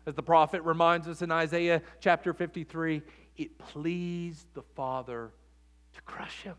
As 0.06 0.14
the 0.14 0.22
prophet 0.22 0.62
reminds 0.62 1.08
us 1.08 1.20
in 1.20 1.32
Isaiah 1.32 1.82
chapter 2.00 2.32
53, 2.32 3.02
it 3.36 3.58
pleased 3.58 4.46
the 4.54 4.62
Father 4.62 5.32
to 5.94 6.02
crush 6.02 6.42
him. 6.42 6.54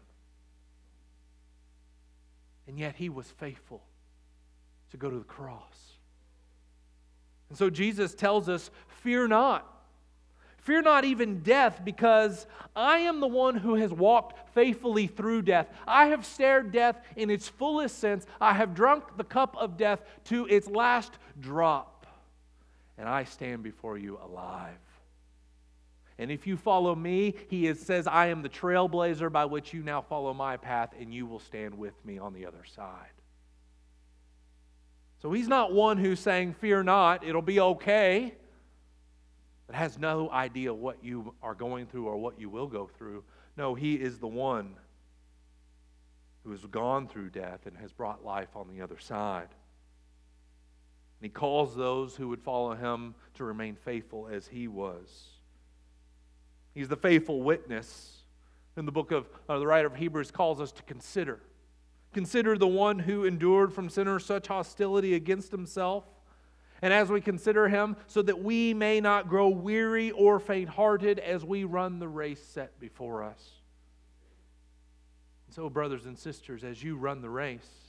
And 2.68 2.78
yet 2.78 2.96
he 2.98 3.08
was 3.08 3.26
faithful 3.28 3.82
to 4.92 4.98
go 4.98 5.10
to 5.10 5.18
the 5.18 5.24
cross. 5.24 5.94
And 7.48 7.58
so 7.58 7.70
Jesus 7.70 8.14
tells 8.14 8.50
us, 8.50 8.70
Fear 9.02 9.30
not. 9.30 9.74
Fear 10.58 10.82
not 10.82 11.06
even 11.06 11.40
death, 11.40 11.80
because 11.86 12.46
I 12.76 12.98
am 13.00 13.22
the 13.22 13.28
one 13.28 13.56
who 13.56 13.76
has 13.76 13.94
walked 13.94 14.54
faithfully 14.54 15.08
through 15.08 15.44
death. 15.44 15.68
I 15.88 16.08
have 16.08 16.26
stared 16.26 16.74
death 16.74 17.02
in 17.16 17.30
its 17.30 17.48
fullest 17.48 18.00
sense. 18.00 18.26
I 18.42 18.52
have 18.52 18.76
drunk 18.76 19.16
the 19.16 19.24
cup 19.24 19.56
of 19.58 19.78
death 19.78 20.02
to 20.26 20.46
its 20.48 20.68
last 20.68 21.14
drop 21.40 21.97
and 22.98 23.08
I 23.08 23.24
stand 23.24 23.64
before 23.64 23.98
you 23.98 24.20
alive. 24.24 24.78
And 26.20 26.32
if 26.32 26.48
you 26.48 26.58
follow 26.58 26.96
me, 26.96 27.36
he 27.50 27.68
is, 27.68 27.80
says, 27.80 28.08
I 28.08 28.28
am 28.28 28.42
the 28.42 28.50
trailblazer 28.50 29.32
by 29.32 29.46
which 29.46 29.74
you 29.74 29.84
now 29.84 30.02
follow 30.02 30.34
my 30.34 30.58
path, 30.58 30.94
and 31.00 31.14
you 31.14 31.28
will 31.28 31.40
stand 31.40 31.78
with 31.78 31.94
me 32.04 32.18
on 32.18 32.34
the 32.34 32.46
other 32.46 32.64
side. 32.76 33.12
So 35.22 35.32
he's 35.32 35.48
not 35.48 35.74
one 35.74 35.98
who's 35.98 36.20
saying, 36.20 36.56
Fear 36.56 36.84
not, 36.84 37.24
it'll 37.24 37.42
be 37.42 37.60
okay, 37.60 38.34
but 39.68 39.76
has 39.76 40.00
no 40.00 40.30
idea 40.32 40.74
what 40.74 41.04
you 41.04 41.34
are 41.44 41.56
going 41.56 41.86
through 41.86 42.08
or 42.08 42.18
what 42.18 42.40
you 42.40 42.50
will 42.50 42.68
go 42.68 42.90
through. 42.98 43.24
No, 43.56 43.76
he 43.76 43.96
is 43.96 44.18
the 44.18 44.28
one 44.28 44.76
who 46.44 46.52
has 46.52 46.66
gone 46.66 47.08
through 47.08 47.30
death 47.30 47.66
and 47.66 47.78
has 47.78 47.92
brought 47.92 48.24
life 48.24 48.56
on 48.56 48.68
the 48.70 48.82
other 48.82 48.98
side. 49.00 49.50
And 51.20 51.26
he 51.26 51.30
calls 51.30 51.76
those 51.76 52.16
who 52.16 52.28
would 52.30 52.42
follow 52.42 52.76
him 52.76 53.16
to 53.36 53.44
remain 53.44 53.76
faithful 53.76 54.28
as 54.32 54.48
he 54.48 54.68
was. 54.68 55.30
He's 56.76 56.90
the 56.90 56.98
faithful 56.98 57.42
witness. 57.42 58.14
In 58.76 58.86
the 58.86 58.92
book 58.92 59.12
of 59.12 59.28
uh, 59.50 59.58
the 59.58 59.66
writer 59.66 59.88
of 59.88 59.96
Hebrews 59.96 60.30
calls 60.30 60.62
us 60.62 60.72
to 60.74 60.84
consider. 60.84 61.40
Consider 62.14 62.58
the 62.58 62.68
one 62.68 63.00
who 63.00 63.26
endured 63.26 63.74
from 63.74 63.90
sinners 63.90 64.26
such 64.26 64.48
hostility 64.48 65.16
against 65.16 65.52
himself. 65.52 66.04
And 66.82 66.94
as 66.94 67.10
we 67.10 67.22
consider 67.22 67.68
him, 67.68 67.96
so 68.06 68.22
that 68.22 68.44
we 68.44 68.76
may 68.76 69.02
not 69.02 69.28
grow 69.28 69.50
weary 69.50 70.12
or 70.12 70.40
faint 70.40 70.70
hearted 70.70 71.18
as 71.18 71.44
we 71.44 71.64
run 71.64 71.98
the 71.98 72.08
race 72.08 72.44
set 72.44 72.80
before 72.80 73.24
us. 73.24 73.44
And 75.48 75.56
so, 75.56 75.70
brothers 75.70 76.06
and 76.06 76.18
sisters, 76.18 76.64
as 76.64 76.84
you 76.84 76.96
run 76.96 77.22
the 77.22 77.30
race, 77.32 77.87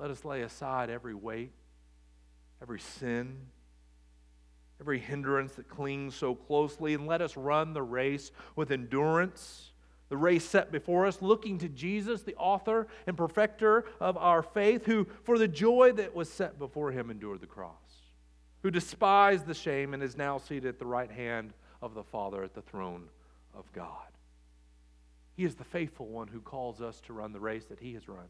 let 0.00 0.10
us 0.10 0.24
lay 0.24 0.40
aside 0.40 0.88
every 0.88 1.14
weight, 1.14 1.52
every 2.62 2.80
sin, 2.80 3.36
every 4.80 4.98
hindrance 4.98 5.52
that 5.56 5.68
clings 5.68 6.14
so 6.14 6.34
closely, 6.34 6.94
and 6.94 7.06
let 7.06 7.20
us 7.20 7.36
run 7.36 7.74
the 7.74 7.82
race 7.82 8.32
with 8.56 8.70
endurance. 8.70 9.72
The 10.08 10.16
race 10.16 10.44
set 10.44 10.72
before 10.72 11.06
us, 11.06 11.20
looking 11.20 11.58
to 11.58 11.68
Jesus, 11.68 12.22
the 12.22 12.34
author 12.36 12.88
and 13.06 13.16
perfecter 13.16 13.84
of 14.00 14.16
our 14.16 14.42
faith, 14.42 14.86
who, 14.86 15.06
for 15.22 15.38
the 15.38 15.46
joy 15.46 15.92
that 15.92 16.14
was 16.14 16.32
set 16.32 16.58
before 16.58 16.92
him, 16.92 17.10
endured 17.10 17.42
the 17.42 17.46
cross, 17.46 17.74
who 18.62 18.70
despised 18.70 19.46
the 19.46 19.54
shame 19.54 19.92
and 19.92 20.02
is 20.02 20.16
now 20.16 20.38
seated 20.38 20.66
at 20.66 20.78
the 20.78 20.86
right 20.86 21.10
hand 21.10 21.52
of 21.82 21.92
the 21.92 22.02
Father 22.02 22.42
at 22.42 22.54
the 22.54 22.62
throne 22.62 23.08
of 23.54 23.70
God. 23.72 24.08
He 25.36 25.44
is 25.44 25.56
the 25.56 25.64
faithful 25.64 26.06
one 26.06 26.28
who 26.28 26.40
calls 26.40 26.80
us 26.80 27.00
to 27.02 27.12
run 27.12 27.32
the 27.32 27.40
race 27.40 27.66
that 27.66 27.80
he 27.80 27.92
has 27.94 28.08
run. 28.08 28.28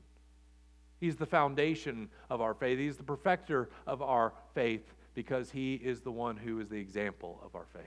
He's 1.01 1.17
the 1.17 1.27
foundation 1.27 2.11
of 2.29 2.41
our 2.41 2.55
faith. 2.55 2.79
He's 2.79 2.97
the 2.97 3.03
perfecter 3.03 3.71
of 3.87 4.03
our 4.03 4.35
faith 4.55 4.95
because 5.15 5.51
he 5.51 5.75
is 5.75 6.03
the 6.03 6.13
one 6.13 6.37
who 6.37 6.61
is 6.61 6.69
the 6.69 6.77
example 6.77 7.41
of 7.45 7.55
our 7.55 7.67
faith. 7.73 7.85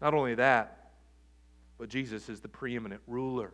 Not 0.00 0.14
only 0.14 0.34
that, 0.34 0.92
but 1.78 1.88
Jesus 1.88 2.28
is 2.28 2.40
the 2.40 2.48
preeminent 2.48 3.00
ruler. 3.06 3.52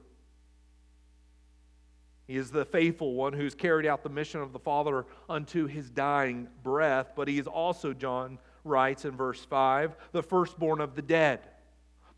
He 2.27 2.37
is 2.37 2.51
the 2.51 2.65
faithful 2.65 3.15
one 3.15 3.33
who's 3.33 3.55
carried 3.55 3.87
out 3.87 4.03
the 4.03 4.09
mission 4.09 4.41
of 4.41 4.53
the 4.53 4.59
Father 4.59 5.07
unto 5.29 5.67
his 5.67 5.91
dying 5.91 6.49
breath, 6.63 7.13
but 7.17 7.29
he 7.29 7.39
is 7.39 7.47
also, 7.47 7.93
John 7.93 8.39
writes 8.65 9.05
in 9.05 9.17
verse 9.17 9.45
5, 9.45 9.97
the 10.13 10.23
firstborn 10.23 10.81
of 10.81 10.95
the 10.95 11.03
dead, 11.03 11.41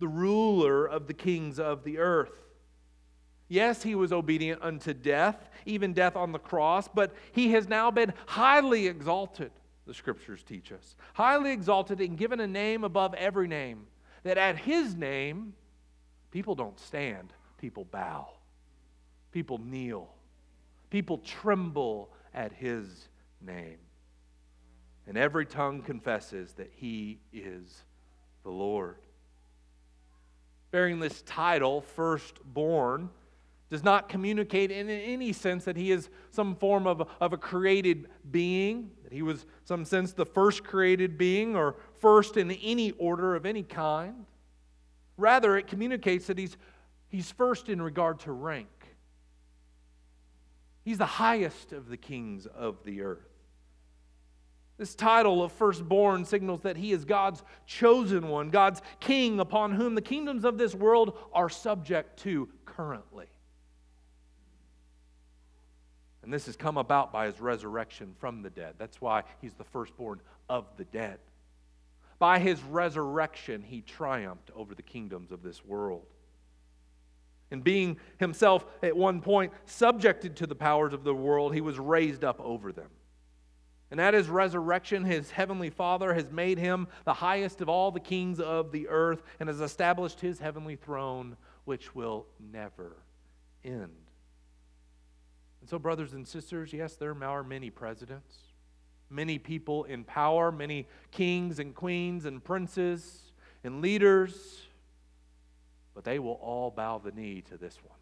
the 0.01 0.09
ruler 0.09 0.87
of 0.87 1.07
the 1.07 1.15
kings 1.15 1.59
of 1.59 1.85
the 1.85 1.99
earth. 1.99 2.33
Yes, 3.53 3.83
he 3.83 3.95
was 3.95 4.15
obedient 4.15 4.63
unto 4.63 4.95
death, 4.95 5.51
even 5.67 5.93
death 5.93 6.17
on 6.17 6.33
the 6.33 6.39
cross, 6.39 6.89
but 6.89 7.15
he 7.33 7.51
has 7.53 7.69
now 7.69 7.91
been 7.91 8.15
highly 8.25 8.87
exalted, 8.87 9.51
the 9.87 9.93
scriptures 9.93 10.43
teach 10.43 10.73
us. 10.73 10.97
Highly 11.13 11.53
exalted 11.53 12.01
and 12.01 12.17
given 12.17 12.41
a 12.41 12.47
name 12.47 12.83
above 12.83 13.13
every 13.13 13.47
name, 13.47 13.89
that 14.23 14.39
at 14.39 14.57
his 14.57 14.95
name, 14.95 15.53
people 16.31 16.55
don't 16.55 16.81
stand, 16.81 17.35
people 17.59 17.85
bow, 17.85 18.31
people 19.33 19.59
kneel, 19.59 20.09
people 20.89 21.19
tremble 21.19 22.11
at 22.33 22.55
his 22.55 23.11
name. 23.43 23.77
And 25.07 25.19
every 25.19 25.45
tongue 25.45 25.83
confesses 25.83 26.55
that 26.55 26.73
he 26.75 27.19
is 27.35 27.83
the 28.45 28.51
Lord. 28.51 28.97
Bearing 30.71 31.01
this 31.01 31.21
title, 31.27 31.83
firstborn, 31.83 33.11
does 33.73 33.83
not 33.83 34.07
communicate 34.07 34.71
in 34.71 34.91
any 34.91 35.33
sense 35.33 35.65
that 35.65 35.79
he 35.79 35.93
is 35.93 36.11
some 36.31 36.55
form 36.55 36.87
of, 36.87 37.09
of 37.23 37.33
a 37.33 37.39
created 37.39 38.07
being, 38.31 38.91
that 39.03 39.15
he 39.15 39.23
was, 39.23 39.47
some 39.65 39.87
sense, 39.87 40.13
the 40.13 40.27
first 40.27 40.63
created 40.63 41.17
being 41.17 41.57
or 41.57 41.77
first 41.99 42.37
in 42.37 42.51
any 42.51 42.91
order 42.93 43.35
of 43.35 43.47
any 43.47 43.63
kind. 43.63 44.27
Rather, 45.17 45.57
it 45.57 45.67
communicates 45.67 46.27
that 46.27 46.37
he's, 46.37 46.59
he's 47.09 47.33
first 47.33 47.71
in 47.71 47.81
regard 47.81 48.19
to 48.21 48.33
rank. 48.33 48.69
He's 50.85 50.99
the 50.99 51.07
highest 51.07 51.73
of 51.73 51.89
the 51.89 51.97
kings 51.97 52.45
of 52.45 52.85
the 52.85 53.01
earth. 53.01 53.25
This 54.77 54.95
title 54.95 55.43
of 55.43 55.51
firstborn 55.51 56.27
signals 56.27 56.61
that 56.61 56.77
he 56.77 56.93
is 56.93 57.07
God's 57.07 57.43
chosen 57.65 58.29
one, 58.29 58.51
God's 58.51 58.83
king 59.01 59.41
upon 59.41 59.73
whom 59.73 59.95
the 59.95 60.03
kingdoms 60.03 60.45
of 60.45 60.59
this 60.59 60.75
world 60.75 61.17
are 61.33 61.49
subject 61.49 62.19
to 62.25 62.51
currently. 62.67 63.29
And 66.23 66.33
this 66.33 66.47
has 66.47 66.57
come 66.57 66.77
about 66.79 67.13
by 67.13 67.27
his 67.27 67.41
resurrection 67.41 68.15
from 68.19 68.43
the 68.43 68.51
dead. 68.51 68.75
That's 68.79 69.01
why 69.01 69.25
he's 69.41 69.55
the 69.55 69.65
firstborn 69.65 70.21
of 70.49 70.67
the 70.77 70.85
dead. 70.85 71.19
By 72.19 72.39
his 72.39 72.63
resurrection, 72.63 73.63
he 73.63 73.81
triumphed 73.81 74.51
over 74.55 74.75
the 74.75 74.83
kingdoms 74.83 75.33
of 75.33 75.43
this 75.43 75.65
world. 75.65 76.07
And 77.51 77.65
being 77.65 77.99
himself 78.19 78.65
at 78.83 78.97
one 78.97 79.21
point 79.21 79.53
subjected 79.67 80.37
to 80.37 80.47
the 80.47 80.55
powers 80.55 80.93
of 80.93 81.05
the 81.05 81.15
world, 81.15 81.53
he 81.53 81.61
was 81.61 81.79
raised 81.79 82.23
up 82.23 82.41
over 82.41 82.73
them. 82.73 82.91
And 83.91 84.01
at 84.01 84.15
his 84.15 84.29
resurrection, 84.29 85.05
his 85.05 85.31
heavenly 85.31 85.69
Father 85.69 86.15
has 86.15 86.31
made 86.31 86.59
him 86.59 86.89
the 87.05 87.13
highest 87.13 87.61
of 87.61 87.69
all 87.69 87.91
the 87.91 88.01
kings 88.01 88.41
of 88.41 88.73
the 88.73 88.89
earth 88.89 89.23
and 89.39 89.51
has 89.51 89.61
established 89.61 90.19
his 90.19 90.39
heavenly 90.39 90.77
throne, 90.77 91.37
which 91.67 91.95
will 91.95 92.25
never 92.41 92.97
end. 93.65 94.02
And 95.63 95.71
so, 95.71 95.79
brothers 95.79 96.13
and 96.13 96.27
sisters, 96.27 96.73
yes, 96.73 96.97
there 96.97 97.15
are 97.23 97.45
many 97.45 97.71
presidents, 97.71 98.37
many 99.09 99.39
people 99.39 99.85
in 99.85 100.03
power, 100.03 100.51
many 100.51 100.89
kings 101.13 101.61
and 101.61 101.73
queens 101.73 102.25
and 102.25 102.43
princes 102.43 103.31
and 103.63 103.81
leaders, 103.81 104.63
but 105.95 106.03
they 106.03 106.19
will 106.19 106.41
all 106.43 106.73
bow 106.73 106.99
the 106.99 107.13
knee 107.13 107.43
to 107.43 107.57
this 107.57 107.79
one, 107.85 107.99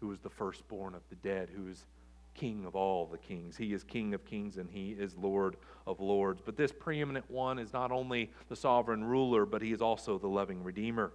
who 0.00 0.12
is 0.12 0.20
the 0.20 0.28
firstborn 0.28 0.94
of 0.94 1.00
the 1.08 1.16
dead, 1.16 1.48
who 1.56 1.66
is 1.66 1.86
King 2.34 2.66
of 2.66 2.76
all 2.76 3.06
the 3.06 3.16
kings. 3.16 3.56
He 3.56 3.72
is 3.72 3.82
King 3.82 4.12
of 4.12 4.26
kings 4.26 4.58
and 4.58 4.70
he 4.70 4.90
is 4.90 5.16
Lord 5.16 5.56
of 5.86 5.98
lords. 5.98 6.42
But 6.44 6.58
this 6.58 6.72
preeminent 6.72 7.24
one 7.30 7.58
is 7.58 7.72
not 7.72 7.90
only 7.90 8.30
the 8.50 8.56
sovereign 8.56 9.02
ruler, 9.02 9.46
but 9.46 9.62
he 9.62 9.72
is 9.72 9.80
also 9.80 10.18
the 10.18 10.28
loving 10.28 10.62
Redeemer. 10.62 11.12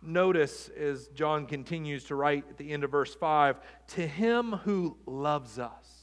Notice 0.00 0.68
as 0.68 1.08
John 1.08 1.46
continues 1.46 2.04
to 2.04 2.14
write 2.14 2.44
at 2.48 2.56
the 2.56 2.70
end 2.70 2.84
of 2.84 2.90
verse 2.90 3.14
5 3.14 3.60
to 3.88 4.06
him 4.06 4.52
who 4.52 4.96
loves 5.06 5.58
us. 5.58 5.98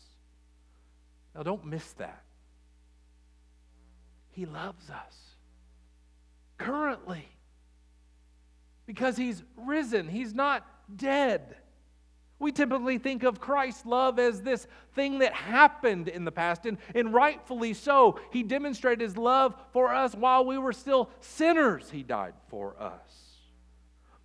Now, 1.34 1.44
don't 1.44 1.66
miss 1.66 1.94
that. 1.94 2.24
He 4.32 4.46
loves 4.46 4.90
us 4.90 5.18
currently 6.58 7.28
because 8.86 9.18
he's 9.18 9.44
risen, 9.56 10.08
he's 10.08 10.34
not 10.34 10.66
dead. 10.96 11.56
We 12.38 12.52
typically 12.52 12.98
think 12.98 13.24
of 13.24 13.40
Christ's 13.40 13.86
love 13.86 14.20
as 14.20 14.42
this 14.42 14.68
thing 14.94 15.20
that 15.20 15.34
happened 15.34 16.10
in 16.10 16.26
the 16.26 16.32
past, 16.32 16.66
and, 16.66 16.78
and 16.94 17.14
rightfully 17.14 17.74
so. 17.74 18.20
He 18.32 18.44
demonstrated 18.44 19.00
his 19.02 19.18
love 19.18 19.56
for 19.72 19.94
us 19.94 20.14
while 20.14 20.46
we 20.46 20.58
were 20.58 20.74
still 20.74 21.10
sinners, 21.22 21.90
he 21.90 22.04
died 22.04 22.34
for 22.50 22.76
us. 22.80 23.25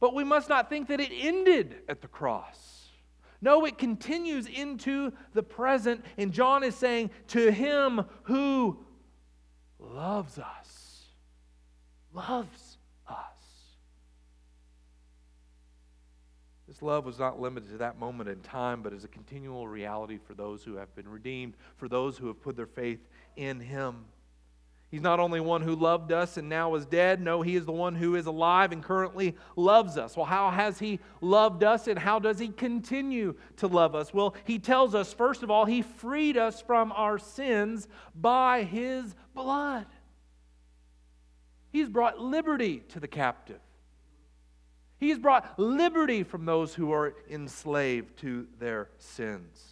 But 0.00 0.14
we 0.14 0.24
must 0.24 0.48
not 0.48 0.68
think 0.68 0.88
that 0.88 0.98
it 0.98 1.12
ended 1.12 1.82
at 1.88 2.00
the 2.00 2.08
cross. 2.08 2.88
No, 3.42 3.64
it 3.64 3.78
continues 3.78 4.46
into 4.46 5.12
the 5.34 5.42
present. 5.42 6.04
And 6.16 6.32
John 6.32 6.64
is 6.64 6.74
saying, 6.74 7.10
To 7.28 7.50
him 7.50 8.04
who 8.24 8.78
loves 9.78 10.38
us, 10.38 11.04
loves 12.12 12.78
us. 13.08 13.16
This 16.66 16.82
love 16.82 17.04
was 17.04 17.18
not 17.18 17.40
limited 17.40 17.70
to 17.70 17.78
that 17.78 17.98
moment 17.98 18.28
in 18.28 18.40
time, 18.40 18.82
but 18.82 18.92
is 18.92 19.04
a 19.04 19.08
continual 19.08 19.68
reality 19.68 20.18
for 20.18 20.34
those 20.34 20.62
who 20.62 20.76
have 20.76 20.94
been 20.94 21.08
redeemed, 21.08 21.54
for 21.76 21.88
those 21.88 22.16
who 22.16 22.26
have 22.28 22.40
put 22.40 22.56
their 22.56 22.66
faith 22.66 23.00
in 23.36 23.60
him. 23.60 24.04
He's 24.90 25.00
not 25.00 25.20
only 25.20 25.38
one 25.38 25.62
who 25.62 25.76
loved 25.76 26.10
us 26.10 26.36
and 26.36 26.48
now 26.48 26.74
is 26.74 26.84
dead. 26.84 27.20
No, 27.20 27.42
he 27.42 27.54
is 27.54 27.64
the 27.64 27.70
one 27.70 27.94
who 27.94 28.16
is 28.16 28.26
alive 28.26 28.72
and 28.72 28.82
currently 28.82 29.36
loves 29.54 29.96
us. 29.96 30.16
Well, 30.16 30.26
how 30.26 30.50
has 30.50 30.80
he 30.80 30.98
loved 31.20 31.62
us 31.62 31.86
and 31.86 31.96
how 31.96 32.18
does 32.18 32.40
he 32.40 32.48
continue 32.48 33.36
to 33.58 33.68
love 33.68 33.94
us? 33.94 34.12
Well, 34.12 34.34
he 34.44 34.58
tells 34.58 34.96
us, 34.96 35.12
first 35.12 35.44
of 35.44 35.50
all, 35.50 35.64
he 35.64 35.82
freed 35.82 36.36
us 36.36 36.60
from 36.60 36.90
our 36.92 37.18
sins 37.18 37.86
by 38.16 38.64
his 38.64 39.14
blood. 39.32 39.86
He's 41.70 41.88
brought 41.88 42.18
liberty 42.18 42.82
to 42.88 42.98
the 42.98 43.06
captive. 43.06 43.60
He's 44.98 45.18
brought 45.18 45.56
liberty 45.56 46.24
from 46.24 46.46
those 46.46 46.74
who 46.74 46.92
are 46.92 47.14
enslaved 47.30 48.18
to 48.18 48.48
their 48.58 48.88
sins. 48.98 49.69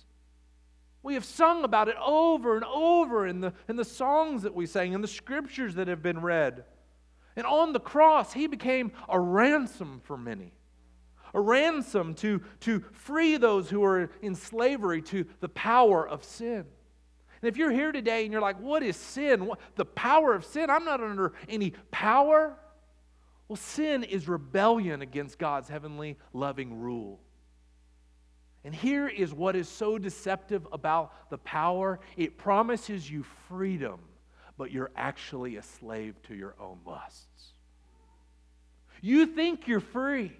We 1.08 1.14
have 1.14 1.24
sung 1.24 1.64
about 1.64 1.88
it 1.88 1.96
over 2.04 2.54
and 2.54 2.66
over 2.66 3.26
in 3.26 3.40
the, 3.40 3.54
in 3.66 3.76
the 3.76 3.84
songs 3.86 4.42
that 4.42 4.54
we 4.54 4.66
sang, 4.66 4.92
in 4.92 5.00
the 5.00 5.08
scriptures 5.08 5.76
that 5.76 5.88
have 5.88 6.02
been 6.02 6.20
read. 6.20 6.64
And 7.34 7.46
on 7.46 7.72
the 7.72 7.80
cross, 7.80 8.34
he 8.34 8.46
became 8.46 8.92
a 9.08 9.18
ransom 9.18 10.02
for 10.04 10.18
many. 10.18 10.52
A 11.32 11.40
ransom 11.40 12.12
to, 12.16 12.42
to 12.60 12.84
free 12.92 13.38
those 13.38 13.70
who 13.70 13.82
are 13.84 14.10
in 14.20 14.34
slavery 14.34 15.00
to 15.04 15.24
the 15.40 15.48
power 15.48 16.06
of 16.06 16.24
sin. 16.24 16.66
And 17.40 17.48
if 17.48 17.56
you're 17.56 17.72
here 17.72 17.90
today 17.90 18.24
and 18.24 18.30
you're 18.30 18.42
like, 18.42 18.60
what 18.60 18.82
is 18.82 18.94
sin? 18.94 19.46
What, 19.46 19.60
the 19.76 19.86
power 19.86 20.34
of 20.34 20.44
sin? 20.44 20.68
I'm 20.68 20.84
not 20.84 21.00
under 21.00 21.32
any 21.48 21.72
power. 21.90 22.54
Well, 23.48 23.56
sin 23.56 24.04
is 24.04 24.28
rebellion 24.28 25.00
against 25.00 25.38
God's 25.38 25.70
heavenly 25.70 26.18
loving 26.34 26.78
rule. 26.78 27.18
And 28.64 28.74
here 28.74 29.08
is 29.08 29.32
what 29.32 29.56
is 29.56 29.68
so 29.68 29.98
deceptive 29.98 30.66
about 30.72 31.30
the 31.30 31.38
power 31.38 32.00
it 32.16 32.36
promises 32.36 33.10
you 33.10 33.24
freedom, 33.48 34.00
but 34.56 34.72
you're 34.72 34.90
actually 34.96 35.56
a 35.56 35.62
slave 35.62 36.20
to 36.24 36.34
your 36.34 36.54
own 36.60 36.78
lusts. 36.84 37.52
You 39.00 39.26
think 39.26 39.68
you're 39.68 39.80
free. 39.80 40.32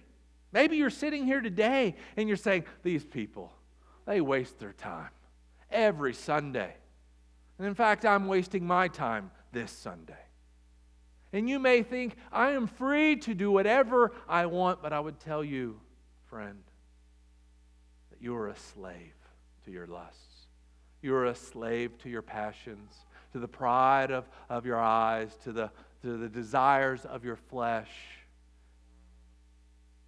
Maybe 0.53 0.77
you're 0.77 0.91
sitting 0.91 1.25
here 1.25 1.41
today 1.41 1.95
and 2.17 2.29
you're 2.29 2.37
saying, 2.37 2.65
These 2.83 3.05
people, 3.05 3.53
they 4.07 4.21
waste 4.21 4.59
their 4.59 4.73
time 4.73 5.11
every 5.71 6.15
Sunday. 6.15 6.75
And 7.59 7.67
in 7.67 7.75
fact, 7.75 8.05
I'm 8.05 8.27
wasting 8.27 8.67
my 8.67 8.89
time 8.89 9.31
this 9.53 9.71
Sunday. 9.71 10.15
And 11.33 11.49
you 11.49 11.59
may 11.59 11.83
think, 11.83 12.17
I 12.33 12.51
am 12.51 12.67
free 12.67 13.17
to 13.17 13.35
do 13.35 13.51
whatever 13.51 14.13
I 14.29 14.47
want, 14.47 14.83
but 14.83 14.93
I 14.93 15.01
would 15.01 15.21
tell 15.21 15.45
you, 15.45 15.81
friend, 16.25 16.63
that 18.19 18.25
you 18.25 18.35
are 18.35 18.49
a 18.49 18.57
slave 18.57 19.15
to 19.65 19.71
your 19.71 19.87
lusts. 19.87 20.47
You 21.03 21.15
are 21.15 21.27
a 21.27 21.35
slave 21.35 21.97
to 21.99 22.09
your 22.09 22.23
passions, 22.23 22.93
to 23.33 23.39
the 23.39 23.49
pride 23.49 24.11
of, 24.11 24.29
of 24.49 24.67
your 24.67 24.79
eyes, 24.79 25.37
to 25.45 25.53
the, 25.53 25.71
to 26.03 26.17
the 26.17 26.29
desires 26.29 27.05
of 27.05 27.25
your 27.25 27.37
flesh. 27.37 27.91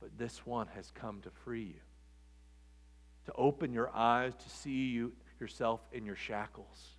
But 0.00 0.16
this 0.18 0.44
one 0.44 0.66
has 0.74 0.90
come 0.90 1.20
to 1.22 1.30
free 1.44 1.62
you, 1.62 1.80
to 3.26 3.32
open 3.34 3.72
your 3.72 3.90
eyes, 3.94 4.32
to 4.34 4.50
see 4.50 4.88
you 4.88 5.12
yourself 5.38 5.80
in 5.92 6.04
your 6.04 6.16
shackles. 6.16 6.96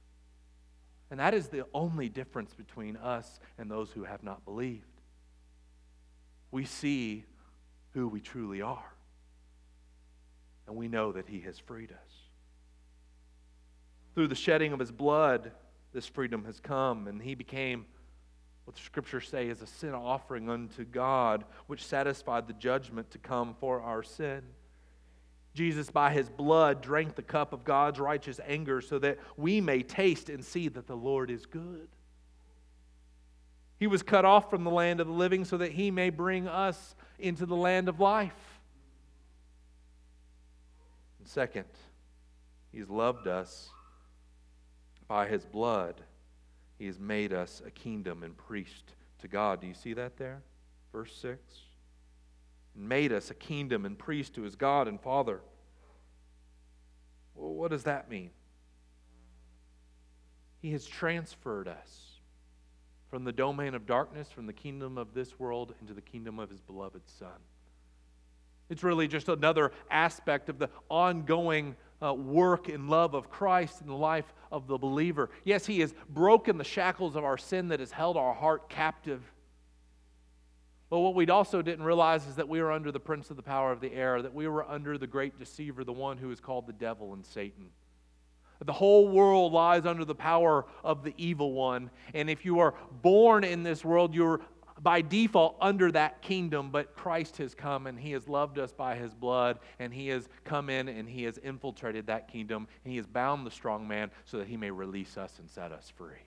And 1.10 1.19
that 1.19 1.34
is 1.34 1.50
the 1.50 1.65
only 1.74 2.08
difference 2.08 2.54
between 2.54 2.95
us 2.95 3.39
and 3.58 3.69
those 3.69 3.91
who 3.91 4.06
have 4.06 4.24
not 4.24 4.45
believed. 4.45 4.86
We 6.52 6.63
see 6.63 7.26
who 7.93 8.08
we 8.08 8.21
truly 8.21 8.62
are 8.62 8.93
and 10.72 10.80
we 10.80 10.88
know 10.88 11.12
that 11.12 11.28
He 11.28 11.42
has 11.42 11.60
freed 11.60 11.92
us. 11.92 12.14
Through 14.16 14.30
the 14.30 14.36
shedding 14.36 14.72
of 14.72 14.80
His 14.80 14.92
blood, 14.92 15.52
this 15.92 16.08
freedom 16.08 16.46
has 16.46 16.62
come, 16.62 17.08
and 17.08 17.22
He 17.22 17.36
became 17.36 17.86
what 18.64 18.78
the 18.78 18.82
scriptures 18.82 19.28
say 19.28 19.50
is 19.50 19.62
a 19.62 19.68
sin 19.68 19.94
offering 19.94 20.50
unto 20.50 20.86
God, 20.86 21.44
which 21.68 21.86
satisfied 21.86 22.48
the 22.48 22.54
judgment 22.54 23.12
to 23.12 23.18
come 23.18 23.54
for 23.60 23.82
our 23.82 24.02
sin. 24.02 24.44
Jesus, 25.54 25.92
by 25.92 26.14
his 26.14 26.30
blood, 26.30 26.82
drank 26.82 27.16
the 27.16 27.22
cup 27.22 27.52
of 27.52 27.66
God's 27.66 28.00
righteous 28.00 28.40
anger 28.48 28.80
so 28.80 28.98
that 29.00 29.18
we 29.36 29.60
may 29.60 29.84
taste 29.84 30.30
and 30.30 30.46
see 30.46 30.70
that 30.70 30.88
the 30.88 30.96
Lord 30.96 31.30
is 31.30 31.46
good. 31.46 31.90
He 33.78 33.88
was 33.88 34.04
cut 34.04 34.24
off 34.24 34.50
from 34.50 34.64
the 34.64 34.72
land 34.72 35.02
of 35.02 35.08
the 35.08 35.14
living 35.14 35.44
so 35.44 35.58
that 35.58 35.74
he 35.74 35.92
may 35.92 36.12
bring 36.12 36.48
us 36.48 36.96
into 37.20 37.46
the 37.46 37.58
land 37.58 37.90
of 37.90 38.00
life. 38.00 38.51
Second, 41.34 41.67
He's 42.74 42.89
loved 42.89 43.26
us 43.26 43.70
by 45.08 45.28
His 45.28 45.46
blood. 45.46 46.02
He 46.78 46.88
has 46.88 47.00
made 47.00 47.32
us 47.32 47.62
a 47.65 47.72
kingdom 47.72 48.24
and 48.24 48.36
priest 48.36 48.84
to 49.20 49.30
God. 49.30 49.62
Do 49.62 49.67
you 49.67 49.74
see 49.74 49.94
that 49.94 50.17
there? 50.17 50.41
Verse 50.91 51.15
6. 51.15 51.39
and 52.76 52.89
made 52.89 53.13
us 53.13 53.32
a 53.32 53.34
kingdom 53.34 53.86
and 53.86 53.98
priest 53.98 54.36
to 54.36 54.41
his 54.41 54.58
God 54.58 54.89
and 54.89 55.00
Father. 55.00 55.39
Well, 57.34 57.54
what 57.54 57.72
does 57.72 57.84
that 57.84 58.10
mean? 58.10 58.32
He 60.62 60.74
has 60.74 60.86
transferred 60.86 61.70
us 61.70 62.20
from 63.10 63.24
the 63.24 63.32
domain 63.32 63.74
of 63.74 63.86
darkness, 63.86 64.30
from 64.30 64.48
the 64.48 64.54
kingdom 64.54 64.98
of 64.98 65.13
this 65.13 65.39
world, 65.39 65.76
into 65.80 65.94
the 65.94 66.02
kingdom 66.02 66.39
of 66.39 66.50
his 66.50 66.60
beloved 66.60 67.04
Son. 67.08 67.39
It's 68.72 68.84
really 68.84 69.10
just 69.10 69.28
another 69.28 69.74
aspect 69.92 70.48
of 70.48 70.58
the 70.58 70.70
ongoing 70.90 71.76
uh, 72.02 72.14
work 72.14 72.70
and 72.70 72.90
love 72.90 73.14
of 73.14 73.30
Christ 73.30 73.82
in 73.82 73.88
the 73.88 73.94
life 73.94 74.34
of 74.50 74.66
the 74.68 74.78
believer. 74.78 75.30
Yes, 75.44 75.66
He 75.66 75.82
has 75.82 75.94
broken 76.10 76.58
the 76.58 76.64
shackles 76.64 77.18
of 77.18 77.26
our 77.26 77.38
sin 77.38 77.68
that 77.68 77.82
has 77.82 77.92
held 77.92 78.16
our 78.16 78.34
heart 78.34 78.70
captive. 78.70 79.22
But 80.90 81.00
what 81.00 81.16
we 81.16 81.28
also 81.28 81.62
didn't 81.62 81.84
realize 81.84 82.26
is 82.28 82.36
that 82.36 82.48
we 82.48 82.62
were 82.62 82.72
under 82.72 82.94
the 82.94 83.00
prince 83.00 83.30
of 83.30 83.36
the 83.36 83.44
power 83.44 83.74
of 83.74 83.82
the 83.82 83.94
air, 83.94 84.22
that 84.22 84.34
we 84.34 84.48
were 84.48 84.64
under 84.64 84.98
the 84.98 85.06
great 85.06 85.38
deceiver, 85.38 85.84
the 85.84 85.92
one 85.92 86.18
who 86.18 86.32
is 86.32 86.40
called 86.40 86.66
the 86.66 86.74
devil 86.74 87.14
and 87.14 87.26
Satan. 87.26 87.72
The 88.66 88.72
whole 88.72 89.10
world 89.10 89.52
lies 89.52 89.86
under 89.86 90.06
the 90.06 90.16
power 90.16 90.66
of 90.82 91.04
the 91.04 91.14
evil 91.18 91.52
one. 91.52 91.90
And 92.14 92.30
if 92.30 92.46
you 92.46 92.60
are 92.60 92.76
born 93.02 93.44
in 93.44 93.64
this 93.64 93.84
world, 93.84 94.16
you're 94.16 94.40
by 94.82 95.02
default 95.02 95.58
under 95.62 95.91
that 95.91 96.22
kingdom, 96.22 96.70
but 96.72 96.96
Christ 96.96 97.38
has 97.38 97.54
come 97.54 97.88
and 97.88 98.00
he 98.00 98.12
has 98.13 98.28
loved 98.28 98.58
us 98.58 98.72
by 98.72 98.96
his 98.96 99.13
blood, 99.13 99.60
and 99.80 99.94
he 99.94 100.08
has 100.08 100.28
come 100.44 100.70
in 100.70 100.88
and 100.88 101.08
he 101.08 101.24
has 101.24 101.38
infiltrated 101.38 102.08
that 102.08 102.28
kingdom, 102.28 102.67
and 102.84 102.91
he 102.91 102.98
has 102.98 103.06
bound 103.06 103.46
the 103.46 103.52
strong 103.52 103.88
man 103.88 104.10
so 104.26 104.38
that 104.38 104.48
he 104.48 104.58
may 104.58 104.72
release 104.72 105.17
us 105.17 105.38
and 105.39 105.50
set 105.50 105.72
us 105.72 105.91
free. 105.96 106.26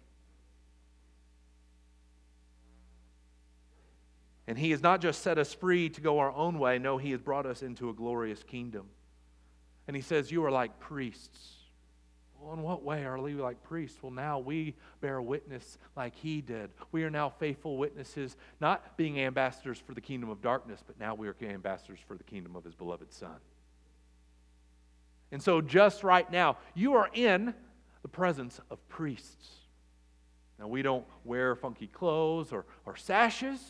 And 4.46 4.58
he 4.58 4.70
has 4.72 4.82
not 4.82 5.00
just 5.00 5.22
set 5.22 5.38
us 5.38 5.54
free 5.54 5.88
to 5.88 6.00
go 6.00 6.18
our 6.18 6.32
own 6.32 6.58
way, 6.58 6.78
no, 6.78 6.98
he 6.98 7.10
has 7.12 7.20
brought 7.20 7.46
us 7.46 7.62
into 7.62 7.88
a 7.88 7.94
glorious 7.94 8.42
kingdom. 8.42 8.86
And 9.88 9.96
he 9.96 10.02
says, 10.02 10.30
You 10.30 10.44
are 10.44 10.50
like 10.50 10.78
priests 10.80 11.63
well, 12.44 12.52
in 12.52 12.62
what 12.62 12.82
way 12.82 13.04
are 13.04 13.18
we 13.18 13.32
like 13.34 13.62
priests? 13.62 14.02
Well, 14.02 14.12
now 14.12 14.38
we 14.38 14.74
bear 15.00 15.22
witness 15.22 15.78
like 15.96 16.14
he 16.14 16.42
did. 16.42 16.70
We 16.92 17.02
are 17.04 17.10
now 17.10 17.30
faithful 17.30 17.78
witnesses, 17.78 18.36
not 18.60 18.98
being 18.98 19.18
ambassadors 19.18 19.78
for 19.78 19.94
the 19.94 20.00
kingdom 20.00 20.28
of 20.28 20.42
darkness, 20.42 20.82
but 20.86 21.00
now 21.00 21.14
we 21.14 21.26
are 21.26 21.36
ambassadors 21.40 22.00
for 22.06 22.18
the 22.18 22.24
kingdom 22.24 22.54
of 22.54 22.62
his 22.62 22.74
beloved 22.74 23.12
Son. 23.12 23.36
And 25.32 25.42
so, 25.42 25.62
just 25.62 26.04
right 26.04 26.30
now, 26.30 26.58
you 26.74 26.94
are 26.94 27.08
in 27.14 27.54
the 28.02 28.08
presence 28.08 28.60
of 28.70 28.86
priests. 28.88 29.48
Now, 30.58 30.68
we 30.68 30.82
don't 30.82 31.06
wear 31.24 31.56
funky 31.56 31.86
clothes 31.86 32.52
or, 32.52 32.66
or 32.84 32.94
sashes, 32.94 33.60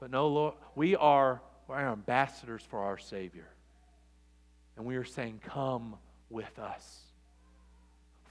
but 0.00 0.10
no, 0.10 0.26
Lord, 0.28 0.54
we 0.74 0.96
are, 0.96 1.40
we 1.68 1.76
are 1.76 1.92
ambassadors 1.92 2.62
for 2.68 2.80
our 2.80 2.98
Savior. 2.98 3.48
And 4.76 4.84
we 4.84 4.96
are 4.96 5.04
saying, 5.04 5.40
Come, 5.46 5.96
with 6.30 6.58
us. 6.58 7.00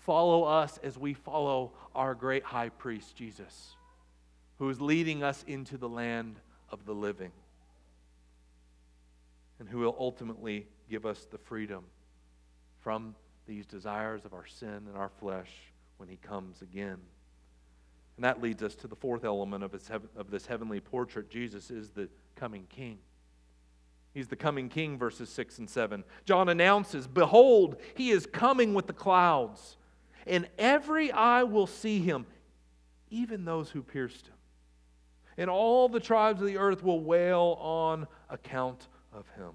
Follow 0.06 0.44
us 0.44 0.80
as 0.84 0.98
we 0.98 1.14
follow 1.14 1.72
our 1.96 2.14
great 2.14 2.44
high 2.44 2.70
priest, 2.70 3.16
Jesus, 3.16 3.76
who 4.60 4.70
is 4.70 4.80
leading 4.80 5.24
us 5.24 5.44
into 5.48 5.78
the 5.78 5.90
land 5.90 6.36
of 6.70 6.86
the 6.86 6.94
living 6.94 7.32
and 9.60 9.70
who 9.70 9.80
will 9.80 9.96
ultimately 10.00 10.68
give 10.90 11.06
us 11.06 11.26
the 11.32 11.38
freedom 11.38 11.84
from 12.82 13.16
these 13.48 13.66
desires 13.66 14.26
of 14.26 14.34
our 14.34 14.46
sin 14.46 14.84
and 14.88 14.96
our 14.96 15.10
flesh 15.20 15.50
when 15.98 16.10
he 16.10 16.18
comes 16.18 16.62
again. 16.62 16.98
And 18.18 18.24
that 18.24 18.42
leads 18.42 18.64
us 18.64 18.76
to 18.76 18.88
the 18.88 18.96
fourth 18.96 19.24
element 19.24 19.64
of, 19.64 19.72
his, 19.72 19.90
of 19.90 20.30
this 20.30 20.46
heavenly 20.46 20.80
portrait. 20.80 21.30
Jesus 21.30 21.72
is 21.72 21.90
the 21.90 22.10
coming 22.36 22.66
king. 22.70 23.00
He's 24.16 24.30
the 24.30 24.38
coming 24.38 24.70
king, 24.70 24.98
verses 24.98 25.30
6 25.30 25.60
and 25.60 25.70
7. 25.70 26.06
John 26.24 26.48
announces, 26.48 27.06
Behold, 27.06 27.76
he 27.96 28.12
is 28.12 28.26
coming 28.26 28.74
with 28.74 28.88
the 28.88 28.94
clouds, 28.94 29.76
and 30.26 30.48
every 30.58 31.12
eye 31.12 31.44
will 31.44 31.68
see 31.68 32.00
him, 32.00 32.26
even 33.10 33.44
those 33.44 33.70
who 33.70 33.84
pierced 33.84 34.28
him. 34.28 34.36
And 35.38 35.50
all 35.50 35.90
the 35.90 36.00
tribes 36.00 36.40
of 36.40 36.48
the 36.48 36.58
earth 36.58 36.82
will 36.82 37.02
wail 37.02 37.58
on 37.60 38.08
account 38.30 38.88
of 39.12 39.28
him. 39.36 39.52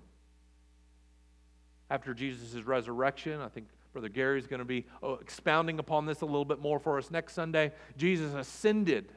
After 1.89 2.13
Jesus' 2.13 2.63
resurrection, 2.63 3.41
I 3.41 3.49
think 3.49 3.67
Brother 3.95 4.11
Gary 4.11 4.39
is 4.39 4.47
going 4.47 4.59
to 4.59 4.67
be 4.67 4.85
oh, 5.03 5.15
expounding 5.15 5.79
upon 5.79 6.05
this 6.05 6.21
a 6.21 6.27
little 6.27 6.45
bit 6.45 6.61
more 6.61 6.79
for 6.79 6.99
us 6.99 7.11
next 7.11 7.33
Sunday. 7.33 7.73
Jesus 7.97 8.35
ascended, 8.35 9.11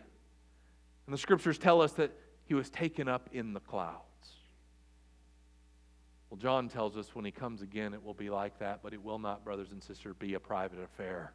and 1.06 1.13
the 1.13 1.17
scriptures 1.17 1.58
tell 1.58 1.82
us 1.82 1.91
that 1.93 2.12
he 2.45 2.53
was 2.53 2.69
taken 2.69 3.10
up 3.10 3.29
in 3.34 3.51
the 3.51 3.60
clouds. 3.60 4.12
Well, 6.34 6.39
John 6.39 6.67
tells 6.67 6.98
us 6.98 7.13
when 7.13 7.26
he 7.26 7.32
comes 7.32 7.62
again, 7.62 7.93
it 7.93 8.04
will 8.04 8.15
be 8.15 8.32
like 8.32 8.58
that, 8.58 8.80
but 8.82 8.91
it 8.91 9.04
will 9.04 9.19
not, 9.19 9.46
brothers 9.46 9.72
and 9.72 9.84
sisters, 9.84 10.15
be 10.17 10.34
a 10.34 10.39
private 10.39 10.80
affair. 10.80 11.32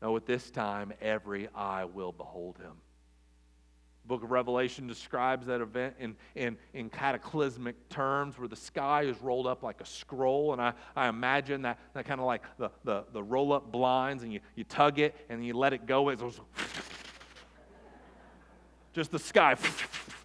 No, 0.00 0.16
at 0.16 0.24
this 0.24 0.52
time, 0.52 0.92
every 1.00 1.48
eye 1.52 1.84
will 1.84 2.12
behold 2.12 2.58
him. 2.58 2.74
The 4.04 4.08
book 4.08 4.22
of 4.22 4.30
Revelation 4.30 4.86
describes 4.86 5.48
that 5.48 5.60
event 5.60 5.96
in, 5.98 6.14
in, 6.36 6.56
in 6.74 6.90
cataclysmic 6.90 7.88
terms 7.88 8.38
where 8.38 8.46
the 8.46 8.54
sky 8.54 9.02
is 9.02 9.20
rolled 9.20 9.48
up 9.48 9.64
like 9.64 9.80
a 9.80 9.86
scroll. 9.86 10.52
And 10.52 10.62
I, 10.62 10.72
I 10.94 11.08
imagine 11.08 11.62
that, 11.62 11.80
that 11.94 12.04
kind 12.04 12.20
of 12.20 12.26
like 12.28 12.44
the, 12.56 12.70
the, 12.84 13.02
the 13.12 13.20
roll 13.20 13.52
up 13.52 13.72
blinds, 13.72 14.22
and 14.22 14.32
you, 14.32 14.38
you 14.54 14.62
tug 14.62 15.00
it 15.00 15.16
and 15.28 15.44
you 15.44 15.54
let 15.54 15.72
it 15.72 15.86
go. 15.86 16.08
It 16.10 16.20
goes 16.20 16.40
just 18.92 19.10
the 19.10 19.18
sky 19.18 19.56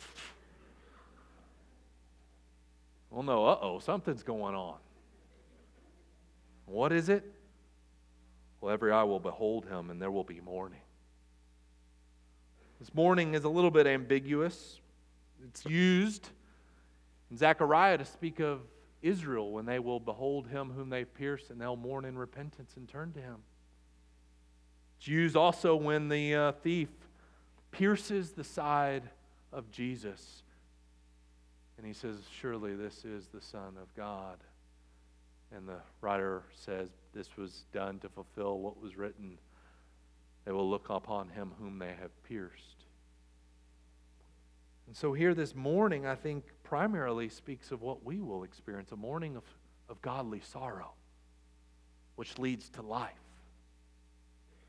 Well, 3.18 3.24
no, 3.24 3.48
uh 3.48 3.58
oh, 3.64 3.80
something's 3.80 4.22
going 4.22 4.54
on. 4.54 4.76
What 6.68 6.94
is 6.94 7.10
it? 7.10 7.24
Well, 8.62 8.72
every 8.72 8.92
eye 8.92 9.06
will 9.06 9.20
behold 9.20 9.66
him, 9.66 9.90
and 9.90 10.00
there 10.00 10.12
will 10.12 10.24
be 10.24 10.40
mourning. 10.40 10.84
This 12.80 12.94
mourning 12.94 13.34
is 13.34 13.44
a 13.44 13.50
little 13.50 13.72
bit 13.72 13.88
ambiguous. 13.88 14.80
It's 15.44 15.66
used 15.66 16.30
in 17.32 17.38
Zechariah 17.38 17.98
to 17.98 18.06
speak 18.06 18.40
of 18.40 18.60
Israel 19.02 19.52
when 19.52 19.66
they 19.66 19.80
will 19.80 20.00
behold 20.00 20.46
him 20.50 20.70
whom 20.70 20.92
they've 20.92 21.12
pierced, 21.12 21.50
and 21.50 21.60
they'll 21.60 21.76
mourn 21.76 22.06
in 22.06 22.20
repentance 22.20 22.74
and 22.78 22.88
turn 22.88 23.14
to 23.14 23.20
him. 23.20 23.38
It's 25.00 25.08
used 25.08 25.36
also 25.36 25.76
when 25.76 26.08
the 26.08 26.36
uh, 26.36 26.52
thief 26.52 26.90
pierces 27.72 28.34
the 28.34 28.44
side 28.44 29.10
of 29.52 29.72
Jesus 29.72 30.44
and 31.78 31.86
he 31.86 31.94
says, 31.94 32.18
Surely 32.40 32.76
this 32.76 33.06
is 33.06 33.28
the 33.28 33.42
Son 33.42 33.76
of 33.82 33.94
God. 33.96 34.38
And 35.56 35.68
the 35.68 35.80
writer 36.02 36.44
says, 36.54 36.90
This 37.14 37.38
was 37.38 37.66
done 37.72 38.00
to 38.00 38.10
fulfill 38.10 38.60
what 38.60 38.82
was 38.82 38.98
written. 38.98 39.38
They 40.46 40.52
will 40.52 40.70
look 40.70 40.90
upon 40.90 41.30
him 41.30 41.52
whom 41.60 41.80
they 41.80 41.94
have 42.00 42.24
pierced. 42.24 42.86
And 44.88 44.96
so, 44.96 45.14
here 45.14 45.34
this 45.34 45.54
morning, 45.54 46.06
I 46.06 46.16
think, 46.16 46.46
primarily 46.64 47.30
speaks 47.30 47.72
of 47.72 47.82
what 47.82 48.06
we 48.06 48.22
will 48.22 48.44
experience 48.44 48.92
a 48.92 48.96
mourning 48.96 49.36
of, 49.36 49.44
of 49.90 50.02
godly 50.02 50.40
sorrow, 50.40 50.94
which 52.16 52.40
leads 52.40 52.70
to 52.70 52.82
life. 52.82 53.12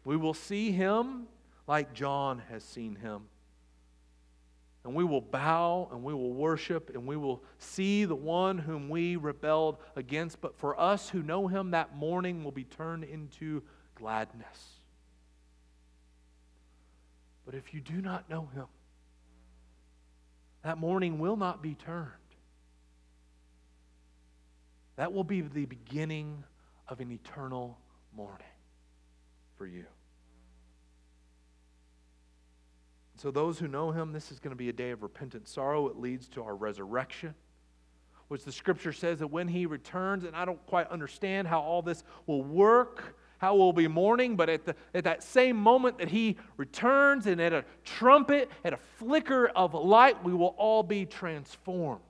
We 0.04 0.16
will 0.16 0.34
see 0.34 0.72
him 0.72 1.28
like 1.68 1.94
John 1.94 2.42
has 2.50 2.64
seen 2.64 2.96
him 2.96 3.22
and 4.84 4.94
we 4.94 5.04
will 5.04 5.20
bow 5.20 5.88
and 5.92 6.02
we 6.02 6.14
will 6.14 6.32
worship 6.32 6.90
and 6.94 7.06
we 7.06 7.16
will 7.16 7.42
see 7.58 8.04
the 8.04 8.14
one 8.14 8.58
whom 8.58 8.88
we 8.88 9.16
rebelled 9.16 9.78
against. 9.96 10.40
But 10.40 10.56
for 10.56 10.78
us 10.80 11.08
who 11.08 11.22
know 11.22 11.46
him, 11.46 11.72
that 11.72 11.96
mourning 11.96 12.44
will 12.44 12.52
be 12.52 12.64
turned 12.64 13.04
into 13.04 13.62
gladness. 13.94 14.80
But 17.44 17.54
if 17.54 17.74
you 17.74 17.80
do 17.80 18.00
not 18.00 18.28
know 18.30 18.48
him, 18.54 18.66
that 20.62 20.78
mourning 20.78 21.18
will 21.18 21.36
not 21.36 21.62
be 21.62 21.74
turned. 21.74 22.12
That 24.96 25.12
will 25.12 25.24
be 25.24 25.40
the 25.40 25.64
beginning 25.64 26.44
of 26.88 27.00
an 27.00 27.10
eternal 27.12 27.78
mourning 28.14 28.44
for 29.56 29.66
you. 29.66 29.86
So, 33.18 33.32
those 33.32 33.58
who 33.58 33.66
know 33.66 33.90
him, 33.90 34.12
this 34.12 34.30
is 34.30 34.38
going 34.38 34.52
to 34.52 34.56
be 34.56 34.68
a 34.68 34.72
day 34.72 34.90
of 34.90 35.02
repentant 35.02 35.48
sorrow. 35.48 35.88
It 35.88 35.98
leads 35.98 36.28
to 36.28 36.42
our 36.44 36.54
resurrection, 36.54 37.34
which 38.28 38.44
the 38.44 38.52
scripture 38.52 38.92
says 38.92 39.18
that 39.18 39.26
when 39.26 39.48
he 39.48 39.66
returns, 39.66 40.22
and 40.22 40.36
I 40.36 40.44
don't 40.44 40.64
quite 40.66 40.88
understand 40.88 41.48
how 41.48 41.60
all 41.60 41.82
this 41.82 42.04
will 42.26 42.44
work, 42.44 43.16
how 43.38 43.56
we'll 43.56 43.72
be 43.72 43.88
mourning, 43.88 44.36
but 44.36 44.48
at, 44.48 44.64
the, 44.64 44.76
at 44.94 45.02
that 45.02 45.24
same 45.24 45.56
moment 45.56 45.98
that 45.98 46.08
he 46.08 46.36
returns, 46.56 47.26
and 47.26 47.40
at 47.40 47.52
a 47.52 47.64
trumpet, 47.84 48.52
at 48.64 48.72
a 48.72 48.78
flicker 48.98 49.48
of 49.48 49.74
light, 49.74 50.22
we 50.22 50.32
will 50.32 50.54
all 50.56 50.84
be 50.84 51.04
transformed. 51.04 52.00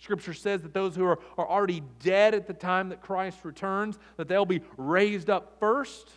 Scripture 0.00 0.34
says 0.34 0.62
that 0.62 0.74
those 0.74 0.96
who 0.96 1.04
are, 1.04 1.20
are 1.38 1.48
already 1.48 1.80
dead 2.02 2.34
at 2.34 2.48
the 2.48 2.54
time 2.54 2.88
that 2.88 3.00
Christ 3.00 3.38
returns, 3.44 4.00
that 4.16 4.26
they'll 4.26 4.44
be 4.44 4.62
raised 4.76 5.30
up 5.30 5.60
first, 5.60 6.10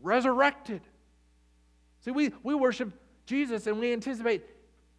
resurrected. 0.00 0.82
See, 2.04 2.10
we, 2.10 2.32
we 2.42 2.56
worship 2.56 2.92
Jesus 3.26 3.66
and 3.66 3.78
we 3.78 3.92
anticipate 3.92 4.44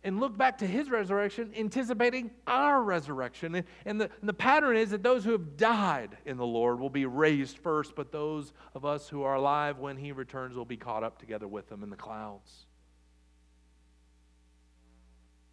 and 0.04 0.20
look 0.20 0.38
back 0.38 0.58
to 0.58 0.68
his 0.68 0.90
resurrection, 0.90 1.52
anticipating 1.58 2.30
our 2.46 2.82
resurrection. 2.82 3.56
And, 3.56 3.66
and, 3.86 4.02
the, 4.02 4.10
and 4.20 4.28
the 4.28 4.34
pattern 4.34 4.76
is 4.76 4.90
that 4.92 5.02
those 5.02 5.24
who 5.24 5.32
have 5.32 5.56
died 5.56 6.18
in 6.26 6.36
the 6.38 6.46
Lord 6.46 6.80
will 6.80 6.90
be 6.90 7.06
raised 7.06 7.58
first, 7.58 7.96
but 7.96 8.12
those 8.12 8.52
of 8.76 8.84
us 8.84 9.08
who 9.08 9.24
are 9.24 9.36
alive 9.36 9.80
when 9.80 9.96
he 9.96 10.12
returns 10.12 10.58
will 10.58 10.66
be 10.66 10.78
caught 10.78 11.04
up 11.04 11.20
together 11.20 11.48
with 11.48 11.72
him 11.72 11.84
in 11.84 11.90
the 11.90 11.96
clouds. 11.96 12.66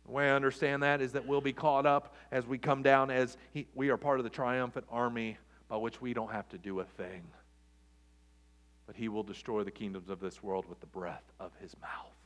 The 0.04 0.10
way 0.10 0.28
I 0.28 0.34
understand 0.34 0.82
that 0.82 1.00
is 1.00 1.12
that 1.12 1.26
we'll 1.26 1.40
be 1.40 1.52
caught 1.52 1.86
up 1.86 2.16
as 2.32 2.44
we 2.44 2.58
come 2.58 2.82
down, 2.82 3.12
as 3.12 3.36
he, 3.52 3.68
we 3.74 3.90
are 3.90 3.96
part 3.96 4.18
of 4.18 4.24
the 4.24 4.30
triumphant 4.30 4.86
army 4.90 5.38
by 5.68 5.76
which 5.76 6.00
we 6.00 6.12
don't 6.12 6.32
have 6.32 6.48
to 6.48 6.58
do 6.58 6.80
a 6.80 6.84
thing. 6.84 7.22
But 8.88 8.96
he 8.96 9.08
will 9.08 9.22
destroy 9.22 9.62
the 9.62 9.70
kingdoms 9.70 10.10
of 10.10 10.18
this 10.18 10.42
world 10.42 10.68
with 10.68 10.80
the 10.80 10.86
breath 10.86 11.22
of 11.38 11.52
his 11.60 11.76
mouth. 11.80 12.19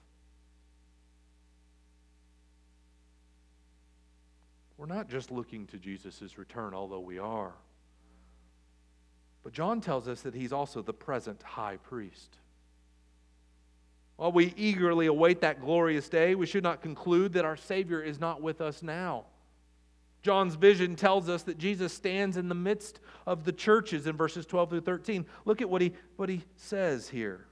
We're 4.86 4.94
not 4.94 5.08
just 5.08 5.30
looking 5.30 5.66
to 5.68 5.78
Jesus' 5.78 6.36
return, 6.36 6.74
although 6.74 7.00
we 7.00 7.18
are. 7.18 7.54
But 9.42 9.54
John 9.54 9.80
tells 9.80 10.08
us 10.08 10.20
that 10.20 10.34
he's 10.34 10.52
also 10.52 10.82
the 10.82 10.92
present 10.92 11.42
high 11.42 11.78
priest. 11.78 12.36
While 14.16 14.32
we 14.32 14.52
eagerly 14.58 15.06
await 15.06 15.40
that 15.40 15.62
glorious 15.62 16.10
day, 16.10 16.34
we 16.34 16.44
should 16.44 16.62
not 16.62 16.82
conclude 16.82 17.32
that 17.32 17.46
our 17.46 17.56
Savior 17.56 18.02
is 18.02 18.20
not 18.20 18.42
with 18.42 18.60
us 18.60 18.82
now. 18.82 19.24
John's 20.20 20.54
vision 20.54 20.96
tells 20.96 21.30
us 21.30 21.44
that 21.44 21.56
Jesus 21.56 21.94
stands 21.94 22.36
in 22.36 22.50
the 22.50 22.54
midst 22.54 23.00
of 23.26 23.44
the 23.44 23.52
churches 23.52 24.06
in 24.06 24.18
verses 24.18 24.44
12 24.44 24.68
through 24.68 24.80
13. 24.82 25.24
Look 25.46 25.62
at 25.62 25.70
what 25.70 25.80
he, 25.80 25.94
what 26.16 26.28
he 26.28 26.42
says 26.56 27.08
here. 27.08 27.46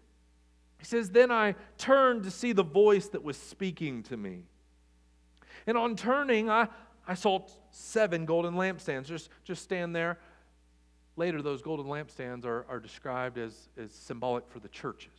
He 0.76 0.84
says, 0.84 1.08
Then 1.08 1.30
I 1.30 1.54
turned 1.78 2.24
to 2.24 2.30
see 2.30 2.52
the 2.52 2.62
voice 2.62 3.06
that 3.08 3.24
was 3.24 3.38
speaking 3.38 4.02
to 4.02 4.18
me. 4.18 4.42
And 5.66 5.78
on 5.78 5.96
turning, 5.96 6.50
I, 6.50 6.68
I 7.06 7.14
saw 7.14 7.40
seven 7.70 8.24
golden 8.24 8.54
lampstands. 8.54 9.06
Just, 9.06 9.28
just 9.44 9.62
stand 9.62 9.94
there. 9.94 10.18
Later, 11.16 11.42
those 11.42 11.62
golden 11.62 11.86
lampstands 11.86 12.44
are, 12.44 12.64
are 12.68 12.80
described 12.80 13.38
as, 13.38 13.68
as 13.76 13.92
symbolic 13.92 14.48
for 14.48 14.60
the 14.60 14.68
churches. 14.68 15.10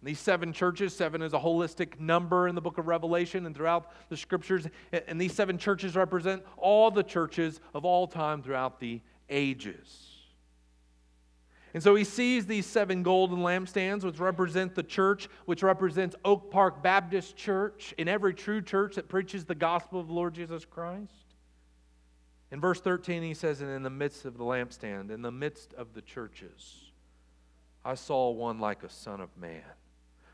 And 0.00 0.08
these 0.08 0.18
seven 0.18 0.52
churches, 0.52 0.94
seven 0.94 1.22
is 1.22 1.34
a 1.34 1.38
holistic 1.38 2.00
number 2.00 2.48
in 2.48 2.54
the 2.54 2.60
book 2.60 2.78
of 2.78 2.86
Revelation 2.86 3.46
and 3.46 3.54
throughout 3.54 3.92
the 4.08 4.16
scriptures. 4.16 4.66
And 4.92 5.20
these 5.20 5.34
seven 5.34 5.58
churches 5.58 5.94
represent 5.94 6.42
all 6.56 6.90
the 6.90 7.02
churches 7.02 7.60
of 7.74 7.84
all 7.84 8.06
time 8.06 8.42
throughout 8.42 8.80
the 8.80 9.00
ages. 9.28 10.09
And 11.72 11.82
so 11.82 11.94
he 11.94 12.04
sees 12.04 12.46
these 12.46 12.66
seven 12.66 13.02
golden 13.02 13.38
lampstands, 13.38 14.02
which 14.02 14.18
represent 14.18 14.74
the 14.74 14.82
church, 14.82 15.28
which 15.44 15.62
represents 15.62 16.16
Oak 16.24 16.50
Park 16.50 16.82
Baptist 16.82 17.36
Church, 17.36 17.94
in 17.96 18.08
every 18.08 18.34
true 18.34 18.60
church 18.60 18.96
that 18.96 19.08
preaches 19.08 19.44
the 19.44 19.54
gospel 19.54 20.00
of 20.00 20.08
the 20.08 20.12
Lord 20.12 20.34
Jesus 20.34 20.64
Christ. 20.64 21.12
In 22.50 22.60
verse 22.60 22.80
13, 22.80 23.22
he 23.22 23.34
says, 23.34 23.60
And 23.60 23.70
in 23.70 23.84
the 23.84 23.90
midst 23.90 24.24
of 24.24 24.36
the 24.36 24.44
lampstand, 24.44 25.10
in 25.10 25.22
the 25.22 25.30
midst 25.30 25.72
of 25.74 25.94
the 25.94 26.02
churches, 26.02 26.90
I 27.84 27.94
saw 27.94 28.30
one 28.30 28.58
like 28.58 28.82
a 28.82 28.90
son 28.90 29.20
of 29.20 29.36
man, 29.36 29.62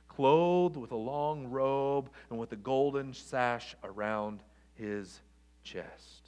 clothed 0.08 0.78
with 0.78 0.92
a 0.92 0.96
long 0.96 1.48
robe 1.48 2.08
and 2.30 2.38
with 2.38 2.52
a 2.52 2.56
golden 2.56 3.12
sash 3.12 3.76
around 3.84 4.42
his 4.74 5.20
chest. 5.62 6.25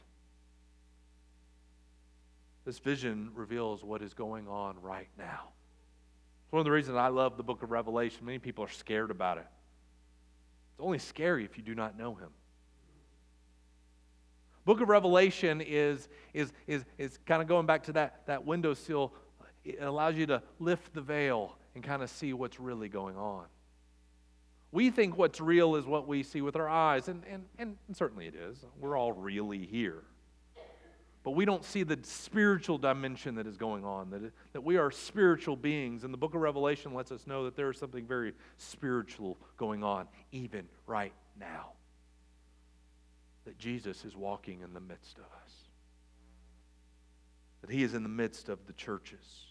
This 2.68 2.80
vision 2.80 3.30
reveals 3.34 3.82
what 3.82 4.02
is 4.02 4.12
going 4.12 4.46
on 4.46 4.76
right 4.82 5.08
now. 5.16 5.48
It's 6.44 6.52
one 6.52 6.60
of 6.60 6.66
the 6.66 6.70
reasons 6.70 6.98
I 6.98 7.08
love 7.08 7.38
the 7.38 7.42
book 7.42 7.62
of 7.62 7.70
Revelation. 7.70 8.26
Many 8.26 8.40
people 8.40 8.62
are 8.62 8.68
scared 8.68 9.10
about 9.10 9.38
it. 9.38 9.46
It's 10.74 10.80
only 10.80 10.98
scary 10.98 11.46
if 11.46 11.56
you 11.56 11.64
do 11.64 11.74
not 11.74 11.96
know 11.96 12.14
him. 12.16 12.28
Book 14.66 14.82
of 14.82 14.90
Revelation 14.90 15.62
is, 15.62 16.10
is, 16.34 16.52
is, 16.66 16.84
is 16.98 17.18
kind 17.24 17.40
of 17.40 17.48
going 17.48 17.64
back 17.64 17.84
to 17.84 17.92
that, 17.92 18.26
that 18.26 18.44
window 18.44 18.74
sill. 18.74 19.14
It 19.64 19.80
allows 19.80 20.16
you 20.16 20.26
to 20.26 20.42
lift 20.58 20.92
the 20.92 21.00
veil 21.00 21.56
and 21.74 21.82
kind 21.82 22.02
of 22.02 22.10
see 22.10 22.34
what's 22.34 22.60
really 22.60 22.90
going 22.90 23.16
on. 23.16 23.46
We 24.72 24.90
think 24.90 25.16
what's 25.16 25.40
real 25.40 25.74
is 25.76 25.86
what 25.86 26.06
we 26.06 26.22
see 26.22 26.42
with 26.42 26.54
our 26.54 26.68
eyes, 26.68 27.08
and, 27.08 27.22
and, 27.30 27.46
and 27.58 27.78
certainly 27.94 28.26
it 28.26 28.34
is. 28.34 28.58
We're 28.78 28.98
all 28.98 29.14
really 29.14 29.64
here 29.64 30.04
but 31.28 31.34
we 31.36 31.44
don't 31.44 31.62
see 31.62 31.82
the 31.82 31.98
spiritual 32.04 32.78
dimension 32.78 33.34
that 33.34 33.46
is 33.46 33.58
going 33.58 33.84
on, 33.84 34.08
that, 34.08 34.32
that 34.54 34.64
we 34.64 34.78
are 34.78 34.90
spiritual 34.90 35.56
beings. 35.56 36.02
And 36.02 36.10
the 36.10 36.16
book 36.16 36.34
of 36.34 36.40
Revelation 36.40 36.94
lets 36.94 37.12
us 37.12 37.26
know 37.26 37.44
that 37.44 37.54
there 37.54 37.70
is 37.70 37.76
something 37.76 38.06
very 38.06 38.32
spiritual 38.56 39.36
going 39.58 39.84
on, 39.84 40.08
even 40.32 40.66
right 40.86 41.12
now. 41.38 41.72
That 43.44 43.58
Jesus 43.58 44.06
is 44.06 44.16
walking 44.16 44.62
in 44.62 44.72
the 44.72 44.80
midst 44.80 45.18
of 45.18 45.24
us, 45.24 45.52
that 47.60 47.68
he 47.68 47.82
is 47.82 47.92
in 47.92 48.04
the 48.04 48.08
midst 48.08 48.48
of 48.48 48.66
the 48.66 48.72
churches. 48.72 49.44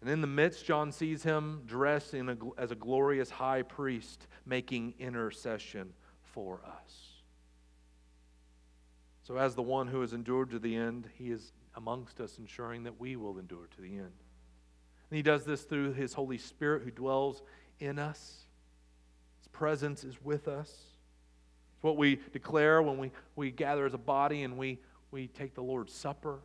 And 0.00 0.10
in 0.10 0.20
the 0.20 0.26
midst, 0.26 0.64
John 0.64 0.90
sees 0.90 1.22
him 1.22 1.62
dressed 1.64 2.12
a, 2.12 2.36
as 2.58 2.72
a 2.72 2.74
glorious 2.74 3.30
high 3.30 3.62
priest 3.62 4.26
making 4.44 4.94
intercession 4.98 5.92
for 6.24 6.60
us. 6.66 7.13
So, 9.24 9.38
as 9.38 9.54
the 9.54 9.62
one 9.62 9.88
who 9.88 10.02
has 10.02 10.12
endured 10.12 10.50
to 10.50 10.58
the 10.58 10.76
end, 10.76 11.08
he 11.16 11.30
is 11.30 11.52
amongst 11.74 12.20
us, 12.20 12.36
ensuring 12.38 12.84
that 12.84 13.00
we 13.00 13.16
will 13.16 13.38
endure 13.38 13.66
to 13.74 13.80
the 13.80 13.96
end. 13.96 14.12
And 15.10 15.16
he 15.16 15.22
does 15.22 15.44
this 15.44 15.62
through 15.62 15.94
his 15.94 16.12
Holy 16.12 16.36
Spirit 16.36 16.82
who 16.82 16.90
dwells 16.90 17.42
in 17.80 17.98
us. 17.98 18.42
His 19.38 19.48
presence 19.48 20.04
is 20.04 20.22
with 20.22 20.46
us. 20.46 20.68
It's 20.68 21.82
what 21.82 21.96
we 21.96 22.20
declare 22.32 22.82
when 22.82 22.98
we, 22.98 23.10
we 23.34 23.50
gather 23.50 23.86
as 23.86 23.94
a 23.94 23.98
body 23.98 24.42
and 24.42 24.58
we, 24.58 24.78
we 25.10 25.28
take 25.28 25.54
the 25.54 25.62
Lord's 25.62 25.94
Supper. 25.94 26.40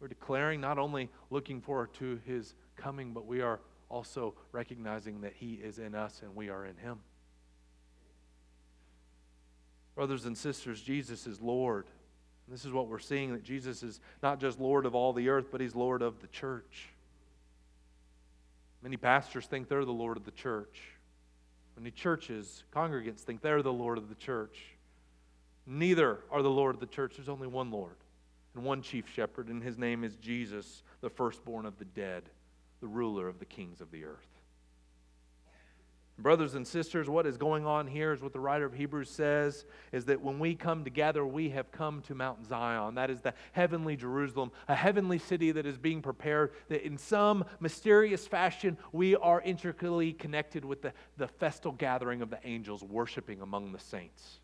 We're 0.00 0.08
declaring 0.08 0.60
not 0.60 0.78
only 0.78 1.08
looking 1.30 1.60
forward 1.60 1.94
to 1.94 2.20
his 2.26 2.54
coming, 2.74 3.12
but 3.12 3.26
we 3.26 3.40
are 3.42 3.60
also 3.88 4.34
recognizing 4.50 5.20
that 5.20 5.34
he 5.34 5.54
is 5.54 5.78
in 5.78 5.94
us 5.94 6.22
and 6.22 6.34
we 6.34 6.48
are 6.48 6.66
in 6.66 6.76
him. 6.76 6.98
Brothers 9.96 10.26
and 10.26 10.38
sisters, 10.38 10.80
Jesus 10.80 11.26
is 11.26 11.40
Lord. 11.40 11.86
And 12.46 12.54
this 12.54 12.64
is 12.64 12.72
what 12.72 12.86
we're 12.86 13.00
seeing 13.00 13.32
that 13.32 13.42
Jesus 13.42 13.82
is 13.82 13.98
not 14.22 14.38
just 14.38 14.60
Lord 14.60 14.86
of 14.86 14.94
all 14.94 15.12
the 15.12 15.28
earth, 15.28 15.46
but 15.50 15.60
He's 15.60 15.74
Lord 15.74 16.02
of 16.02 16.20
the 16.20 16.28
church. 16.28 16.90
Many 18.82 18.96
pastors 18.96 19.46
think 19.46 19.68
they're 19.68 19.84
the 19.84 19.92
Lord 19.92 20.16
of 20.16 20.24
the 20.24 20.30
church. 20.30 20.80
Many 21.76 21.90
churches, 21.90 22.62
congregants, 22.72 23.20
think 23.20 23.40
they're 23.40 23.62
the 23.62 23.72
Lord 23.72 23.98
of 23.98 24.08
the 24.08 24.14
church. 24.14 24.58
Neither 25.66 26.20
are 26.30 26.42
the 26.42 26.50
Lord 26.50 26.74
of 26.74 26.80
the 26.80 26.86
church. 26.86 27.16
There's 27.16 27.28
only 27.28 27.48
one 27.48 27.70
Lord 27.70 27.96
and 28.54 28.64
one 28.64 28.82
chief 28.82 29.08
shepherd, 29.12 29.48
and 29.48 29.62
his 29.62 29.76
name 29.76 30.04
is 30.04 30.16
Jesus, 30.16 30.82
the 31.00 31.10
firstborn 31.10 31.66
of 31.66 31.78
the 31.78 31.84
dead, 31.84 32.22
the 32.80 32.86
ruler 32.86 33.28
of 33.28 33.38
the 33.38 33.44
kings 33.44 33.80
of 33.80 33.90
the 33.90 34.04
earth. 34.04 34.35
Brothers 36.18 36.54
and 36.54 36.66
sisters, 36.66 37.10
what 37.10 37.26
is 37.26 37.36
going 37.36 37.66
on 37.66 37.86
here 37.86 38.12
is 38.12 38.22
what 38.22 38.32
the 38.32 38.40
writer 38.40 38.64
of 38.64 38.72
Hebrews 38.72 39.10
says 39.10 39.66
is 39.92 40.06
that 40.06 40.22
when 40.22 40.38
we 40.38 40.54
come 40.54 40.82
together, 40.82 41.26
we 41.26 41.50
have 41.50 41.70
come 41.70 42.00
to 42.02 42.14
Mount 42.14 42.46
Zion. 42.46 42.94
That 42.94 43.10
is 43.10 43.20
the 43.20 43.34
heavenly 43.52 43.96
Jerusalem, 43.96 44.50
a 44.66 44.74
heavenly 44.74 45.18
city 45.18 45.52
that 45.52 45.66
is 45.66 45.76
being 45.76 46.00
prepared, 46.00 46.52
that 46.68 46.86
in 46.86 46.96
some 46.96 47.44
mysterious 47.60 48.26
fashion, 48.26 48.78
we 48.92 49.14
are 49.16 49.42
intricately 49.42 50.14
connected 50.14 50.64
with 50.64 50.80
the, 50.80 50.94
the 51.18 51.28
festal 51.28 51.72
gathering 51.72 52.22
of 52.22 52.30
the 52.30 52.40
angels 52.44 52.82
worshiping 52.82 53.42
among 53.42 53.72
the 53.72 53.78
saints. 53.78 54.40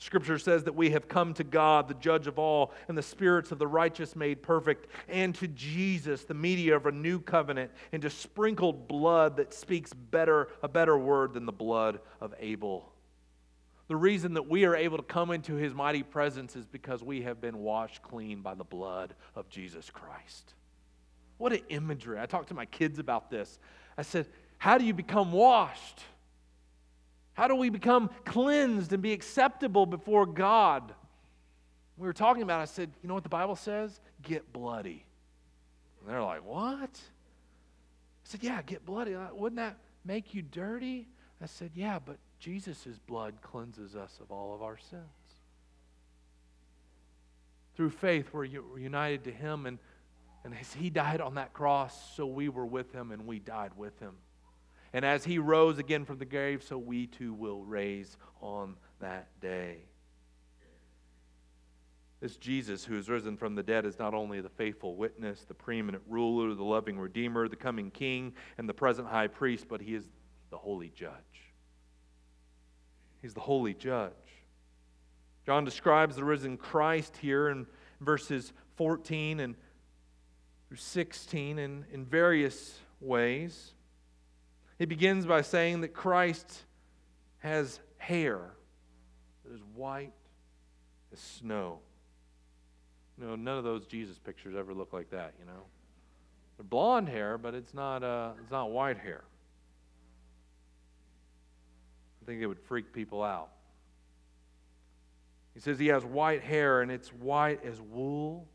Scripture 0.00 0.38
says 0.38 0.62
that 0.64 0.76
we 0.76 0.90
have 0.90 1.08
come 1.08 1.34
to 1.34 1.44
God, 1.44 1.88
the 1.88 1.94
judge 1.94 2.28
of 2.28 2.38
all, 2.38 2.72
and 2.86 2.96
the 2.96 3.02
spirits 3.02 3.50
of 3.50 3.58
the 3.58 3.66
righteous 3.66 4.14
made 4.14 4.42
perfect, 4.42 4.86
and 5.08 5.34
to 5.34 5.48
Jesus, 5.48 6.24
the 6.24 6.34
mediator 6.34 6.76
of 6.76 6.86
a 6.86 6.92
new 6.92 7.18
covenant, 7.18 7.72
and 7.90 8.00
to 8.02 8.10
sprinkled 8.10 8.86
blood 8.86 9.36
that 9.36 9.52
speaks 9.52 9.92
better, 9.92 10.48
a 10.62 10.68
better 10.68 10.96
word 10.96 11.34
than 11.34 11.46
the 11.46 11.52
blood 11.52 11.98
of 12.20 12.32
Abel. 12.38 12.92
The 13.88 13.96
reason 13.96 14.34
that 14.34 14.48
we 14.48 14.66
are 14.66 14.76
able 14.76 14.98
to 14.98 15.02
come 15.02 15.32
into 15.32 15.54
his 15.54 15.74
mighty 15.74 16.04
presence 16.04 16.54
is 16.54 16.66
because 16.66 17.02
we 17.02 17.22
have 17.22 17.40
been 17.40 17.58
washed 17.58 18.00
clean 18.02 18.40
by 18.40 18.54
the 18.54 18.64
blood 18.64 19.14
of 19.34 19.48
Jesus 19.48 19.90
Christ. 19.90 20.54
What 21.38 21.52
an 21.52 21.62
imagery. 21.70 22.20
I 22.20 22.26
talked 22.26 22.48
to 22.48 22.54
my 22.54 22.66
kids 22.66 23.00
about 23.00 23.30
this. 23.30 23.58
I 23.96 24.02
said, 24.02 24.26
How 24.58 24.78
do 24.78 24.84
you 24.84 24.92
become 24.94 25.32
washed? 25.32 26.02
How 27.38 27.46
do 27.46 27.54
we 27.54 27.68
become 27.70 28.10
cleansed 28.24 28.92
and 28.92 29.00
be 29.00 29.12
acceptable 29.12 29.86
before 29.86 30.26
God? 30.26 30.92
We 31.96 32.08
were 32.08 32.12
talking 32.12 32.42
about, 32.42 32.58
it, 32.58 32.62
I 32.62 32.64
said, 32.64 32.90
you 33.00 33.08
know 33.08 33.14
what 33.14 33.22
the 33.22 33.28
Bible 33.28 33.54
says? 33.54 34.00
Get 34.22 34.52
bloody. 34.52 35.06
And 36.00 36.10
they're 36.10 36.20
like, 36.20 36.44
what? 36.44 36.90
I 36.90 38.24
said, 38.24 38.42
yeah, 38.42 38.60
get 38.62 38.84
bloody. 38.84 39.14
Wouldn't 39.32 39.54
that 39.58 39.76
make 40.04 40.34
you 40.34 40.42
dirty? 40.42 41.06
I 41.40 41.46
said, 41.46 41.70
yeah, 41.76 42.00
but 42.04 42.16
Jesus' 42.40 42.98
blood 43.06 43.34
cleanses 43.40 43.94
us 43.94 44.18
of 44.20 44.32
all 44.32 44.52
of 44.52 44.60
our 44.60 44.76
sins. 44.76 45.04
Through 47.76 47.90
faith, 47.90 48.30
we're 48.32 48.46
united 48.46 49.22
to 49.22 49.30
Him, 49.30 49.66
and, 49.66 49.78
and 50.42 50.56
as 50.60 50.72
He 50.72 50.90
died 50.90 51.20
on 51.20 51.36
that 51.36 51.52
cross, 51.52 52.16
so 52.16 52.26
we 52.26 52.48
were 52.48 52.66
with 52.66 52.92
Him 52.92 53.12
and 53.12 53.28
we 53.28 53.38
died 53.38 53.70
with 53.76 53.96
Him. 54.00 54.14
And 54.92 55.04
as 55.04 55.24
he 55.24 55.38
rose 55.38 55.78
again 55.78 56.04
from 56.04 56.18
the 56.18 56.24
grave, 56.24 56.62
so 56.62 56.78
we 56.78 57.06
too 57.06 57.34
will 57.34 57.62
raise 57.62 58.16
on 58.40 58.76
that 59.00 59.28
day. 59.40 59.78
This 62.20 62.36
Jesus 62.36 62.84
who 62.84 62.96
is 62.96 63.08
risen 63.08 63.36
from 63.36 63.54
the 63.54 63.62
dead 63.62 63.86
is 63.86 63.98
not 63.98 64.12
only 64.12 64.40
the 64.40 64.48
faithful 64.48 64.96
witness, 64.96 65.44
the 65.46 65.54
preeminent 65.54 66.02
ruler, 66.08 66.52
the 66.54 66.64
loving 66.64 66.98
redeemer, 66.98 67.46
the 67.46 67.56
coming 67.56 67.90
king, 67.90 68.32
and 68.56 68.68
the 68.68 68.74
present 68.74 69.06
high 69.06 69.28
priest, 69.28 69.66
but 69.68 69.80
he 69.80 69.94
is 69.94 70.08
the 70.50 70.56
holy 70.56 70.90
judge. 70.90 71.12
He's 73.22 73.34
the 73.34 73.40
holy 73.40 73.74
judge. 73.74 74.12
John 75.46 75.64
describes 75.64 76.16
the 76.16 76.24
risen 76.24 76.56
Christ 76.56 77.16
here 77.16 77.48
in 77.48 77.66
verses 78.00 78.52
14 78.76 79.40
and 79.40 79.54
through 80.68 80.76
16 80.76 81.58
in, 81.58 81.84
in 81.92 82.04
various 82.04 82.78
ways. 83.00 83.74
He 84.78 84.86
begins 84.86 85.26
by 85.26 85.42
saying 85.42 85.80
that 85.80 85.88
Christ 85.88 86.64
has 87.38 87.80
hair 87.96 88.52
that 89.44 89.54
is 89.54 89.60
white 89.74 90.12
as 91.12 91.18
snow. 91.18 91.80
You 93.18 93.26
know, 93.26 93.36
none 93.36 93.58
of 93.58 93.64
those 93.64 93.86
Jesus 93.86 94.18
pictures 94.18 94.54
ever 94.56 94.72
look 94.72 94.92
like 94.92 95.10
that, 95.10 95.34
you 95.40 95.46
know. 95.46 95.62
They're 96.56 96.64
blonde 96.64 97.08
hair, 97.08 97.38
but 97.38 97.54
it's 97.54 97.74
not, 97.74 98.02
uh, 98.02 98.32
it's 98.40 98.50
not 98.50 98.70
white 98.70 98.98
hair. 98.98 99.24
I 102.22 102.26
think 102.26 102.42
it 102.42 102.46
would 102.46 102.60
freak 102.60 102.92
people 102.92 103.22
out. 103.22 103.50
He 105.54 105.60
says 105.60 105.78
he 105.78 105.88
has 105.88 106.04
white 106.04 106.42
hair, 106.42 106.82
and 106.82 106.92
it's 106.92 107.08
white 107.08 107.64
as 107.64 107.80
wool, 107.80 108.46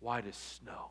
white 0.00 0.26
as 0.26 0.36
snow. 0.36 0.90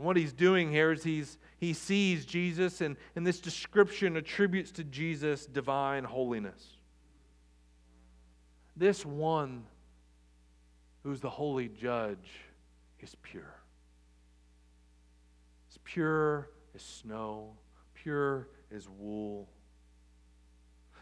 And 0.00 0.06
what 0.06 0.16
he's 0.16 0.32
doing 0.32 0.70
here 0.70 0.92
is 0.92 1.04
he's, 1.04 1.36
he 1.58 1.74
sees 1.74 2.24
Jesus, 2.24 2.80
and, 2.80 2.96
and 3.16 3.26
this 3.26 3.38
description 3.38 4.16
attributes 4.16 4.70
to 4.72 4.84
Jesus 4.84 5.44
divine 5.44 6.04
holiness. 6.04 6.78
This 8.74 9.04
one 9.04 9.64
who's 11.02 11.20
the 11.20 11.28
holy 11.28 11.68
judge 11.68 12.30
is 13.00 13.14
pure. 13.22 13.54
It's 15.68 15.78
pure 15.84 16.48
as 16.74 16.80
snow, 16.80 17.50
pure 17.92 18.48
as 18.74 18.88
wool. 18.88 19.50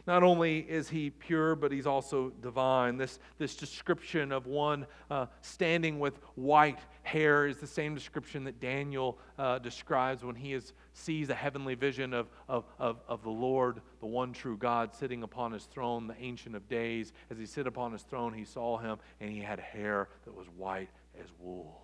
Not 0.09 0.23
only 0.23 0.61
is 0.61 0.89
he 0.89 1.11
pure, 1.11 1.55
but 1.55 1.71
he's 1.71 1.87
also 1.87 2.31
divine. 2.41 2.97
This, 2.97 3.19
this 3.37 3.55
description 3.55 4.33
of 4.33 4.47
one 4.47 4.87
uh, 5.11 5.27
standing 5.43 6.01
with 6.01 6.19
white 6.35 6.79
hair 7.03 7.47
is 7.47 7.59
the 7.59 7.67
same 7.67 7.95
description 7.95 8.45
that 8.45 8.59
Daniel 8.59 9.19
uh, 9.39 9.59
describes 9.59 10.25
when 10.25 10.35
he 10.35 10.55
is, 10.55 10.73
sees 10.95 11.29
a 11.29 11.35
heavenly 11.35 11.75
vision 11.75 12.15
of, 12.15 12.31
of, 12.49 12.65
of, 12.79 13.03
of 13.07 13.23
the 13.23 13.29
Lord, 13.29 13.83
the 14.01 14.07
one 14.07 14.33
true 14.33 14.57
God, 14.57 14.95
sitting 14.95 15.23
upon 15.23 15.53
his 15.53 15.65
throne, 15.65 16.07
the 16.07 16.17
Ancient 16.19 16.57
of 16.57 16.67
Days. 16.71 17.13
As 17.31 17.37
he 17.37 17.45
sit 17.45 17.67
upon 17.67 17.93
his 17.93 18.01
throne, 18.01 18.33
he 18.33 18.47
saw 18.47 18.79
him, 18.79 18.97
and 19.21 19.31
he 19.31 19.41
had 19.41 19.61
hair 19.61 20.09
that 20.25 20.35
was 20.35 20.47
white 20.57 20.89
as 21.21 21.27
wool. 21.39 21.83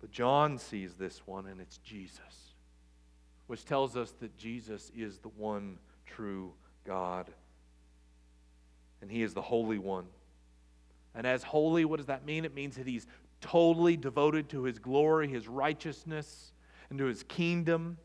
But 0.00 0.10
John 0.10 0.56
sees 0.56 0.94
this 0.94 1.20
one, 1.26 1.48
and 1.48 1.60
it's 1.60 1.76
Jesus, 1.76 2.54
which 3.46 3.66
tells 3.66 3.94
us 3.94 4.12
that 4.20 4.38
Jesus 4.38 4.90
is 4.96 5.18
the 5.18 5.28
one 5.28 5.76
true 6.14 6.52
God. 6.86 7.30
And 9.02 9.10
He 9.10 9.22
is 9.22 9.34
the 9.34 9.42
Holy 9.42 9.78
One. 9.78 10.06
And 11.14 11.26
as 11.26 11.42
holy, 11.42 11.84
what 11.84 11.96
does 11.96 12.06
that 12.06 12.24
mean? 12.24 12.44
It 12.44 12.54
means 12.54 12.76
that 12.76 12.86
He's 12.86 13.06
totally 13.40 13.96
devoted 13.96 14.48
to 14.50 14.64
His 14.64 14.78
glory, 14.78 15.28
His 15.28 15.48
righteousness, 15.48 16.52
and 16.88 16.98
to 16.98 17.06
His 17.06 17.22
kingdom, 17.24 17.98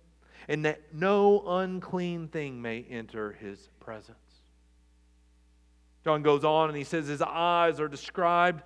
and 0.47 0.65
that 0.65 0.93
no 0.93 1.43
unclean 1.47 2.27
thing 2.27 2.61
may 2.61 2.85
enter 2.89 3.33
His 3.33 3.69
presence. 3.79 4.17
John 6.05 6.21
goes 6.21 6.45
on 6.45 6.69
and 6.69 6.77
he 6.77 6.83
says 6.83 7.07
his 7.07 7.23
eyes 7.23 7.79
are 7.79 7.87
described 7.87 8.61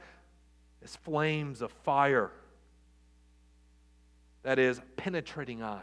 as 0.84 0.98
flames 0.98 1.62
of 1.62 1.72
fire. 1.72 2.32
That 4.44 4.60
is, 4.60 4.82
penetrating 4.98 5.64
eyes 5.64 5.82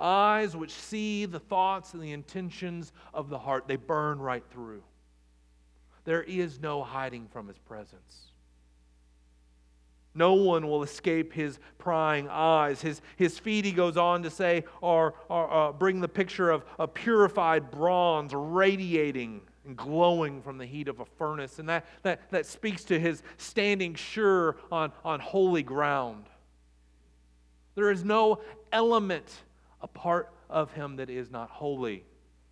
eyes 0.00 0.56
which 0.56 0.72
see 0.72 1.26
the 1.26 1.40
thoughts 1.40 1.94
and 1.94 2.02
the 2.02 2.12
intentions 2.12 2.92
of 3.12 3.28
the 3.28 3.38
heart. 3.38 3.68
They 3.68 3.76
burn 3.76 4.18
right 4.18 4.44
through. 4.50 4.82
There 6.04 6.22
is 6.22 6.60
no 6.60 6.82
hiding 6.82 7.28
from 7.28 7.48
his 7.48 7.58
presence. 7.58 8.32
No 10.14 10.34
one 10.34 10.66
will 10.66 10.82
escape 10.82 11.32
his 11.32 11.58
prying 11.78 12.28
eyes. 12.28 12.80
His, 12.80 13.02
his 13.16 13.38
feet, 13.38 13.64
he 13.64 13.72
goes 13.72 13.96
on 13.96 14.22
to 14.24 14.30
say, 14.30 14.64
are, 14.82 15.14
are 15.30 15.68
uh, 15.68 15.72
bring 15.72 16.00
the 16.00 16.08
picture 16.08 16.50
of 16.50 16.64
a 16.78 16.88
purified 16.88 17.70
bronze 17.70 18.32
radiating 18.34 19.42
and 19.64 19.76
glowing 19.76 20.42
from 20.42 20.58
the 20.58 20.66
heat 20.66 20.88
of 20.88 20.98
a 21.00 21.04
furnace. 21.04 21.58
And 21.58 21.68
that, 21.68 21.86
that, 22.02 22.30
that 22.30 22.46
speaks 22.46 22.84
to 22.84 22.98
his 22.98 23.22
standing 23.36 23.94
sure 23.94 24.56
on, 24.72 24.92
on 25.04 25.20
holy 25.20 25.62
ground. 25.62 26.24
There 27.74 27.92
is 27.92 28.02
no 28.02 28.40
element 28.72 29.30
a 29.80 29.86
part 29.86 30.32
of 30.50 30.72
him 30.72 30.96
that 30.96 31.10
is 31.10 31.30
not 31.30 31.50
holy. 31.50 32.04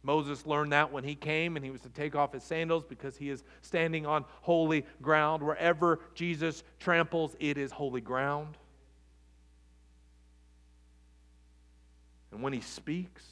Moses 0.02 0.46
learned 0.46 0.72
that 0.72 0.92
when 0.92 1.02
he 1.02 1.16
came 1.16 1.56
and 1.56 1.64
he 1.64 1.70
was 1.70 1.80
to 1.80 1.88
take 1.88 2.14
off 2.14 2.32
his 2.32 2.44
sandals 2.44 2.84
because 2.84 3.16
he 3.16 3.28
is 3.28 3.42
standing 3.62 4.06
on 4.06 4.24
holy 4.42 4.86
ground. 5.02 5.42
Wherever 5.42 5.98
Jesus 6.14 6.62
tramples, 6.78 7.34
it 7.40 7.58
is 7.58 7.72
holy 7.72 8.00
ground. 8.00 8.56
And 12.30 12.42
when 12.42 12.52
he 12.52 12.60
speaks, 12.60 13.24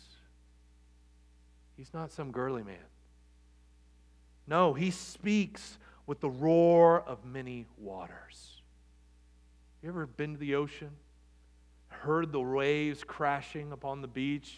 he's 1.76 1.94
not 1.94 2.10
some 2.10 2.32
girly 2.32 2.64
man. 2.64 2.76
No, 4.46 4.74
he 4.74 4.90
speaks 4.90 5.78
with 6.06 6.20
the 6.20 6.30
roar 6.30 7.02
of 7.02 7.24
many 7.24 7.66
waters. 7.78 8.62
You 9.82 9.90
ever 9.90 10.06
been 10.06 10.32
to 10.32 10.38
the 10.38 10.54
ocean? 10.54 10.90
Heard 12.02 12.32
the 12.32 12.40
waves 12.40 13.04
crashing 13.04 13.72
upon 13.72 14.00
the 14.00 14.08
beach, 14.08 14.56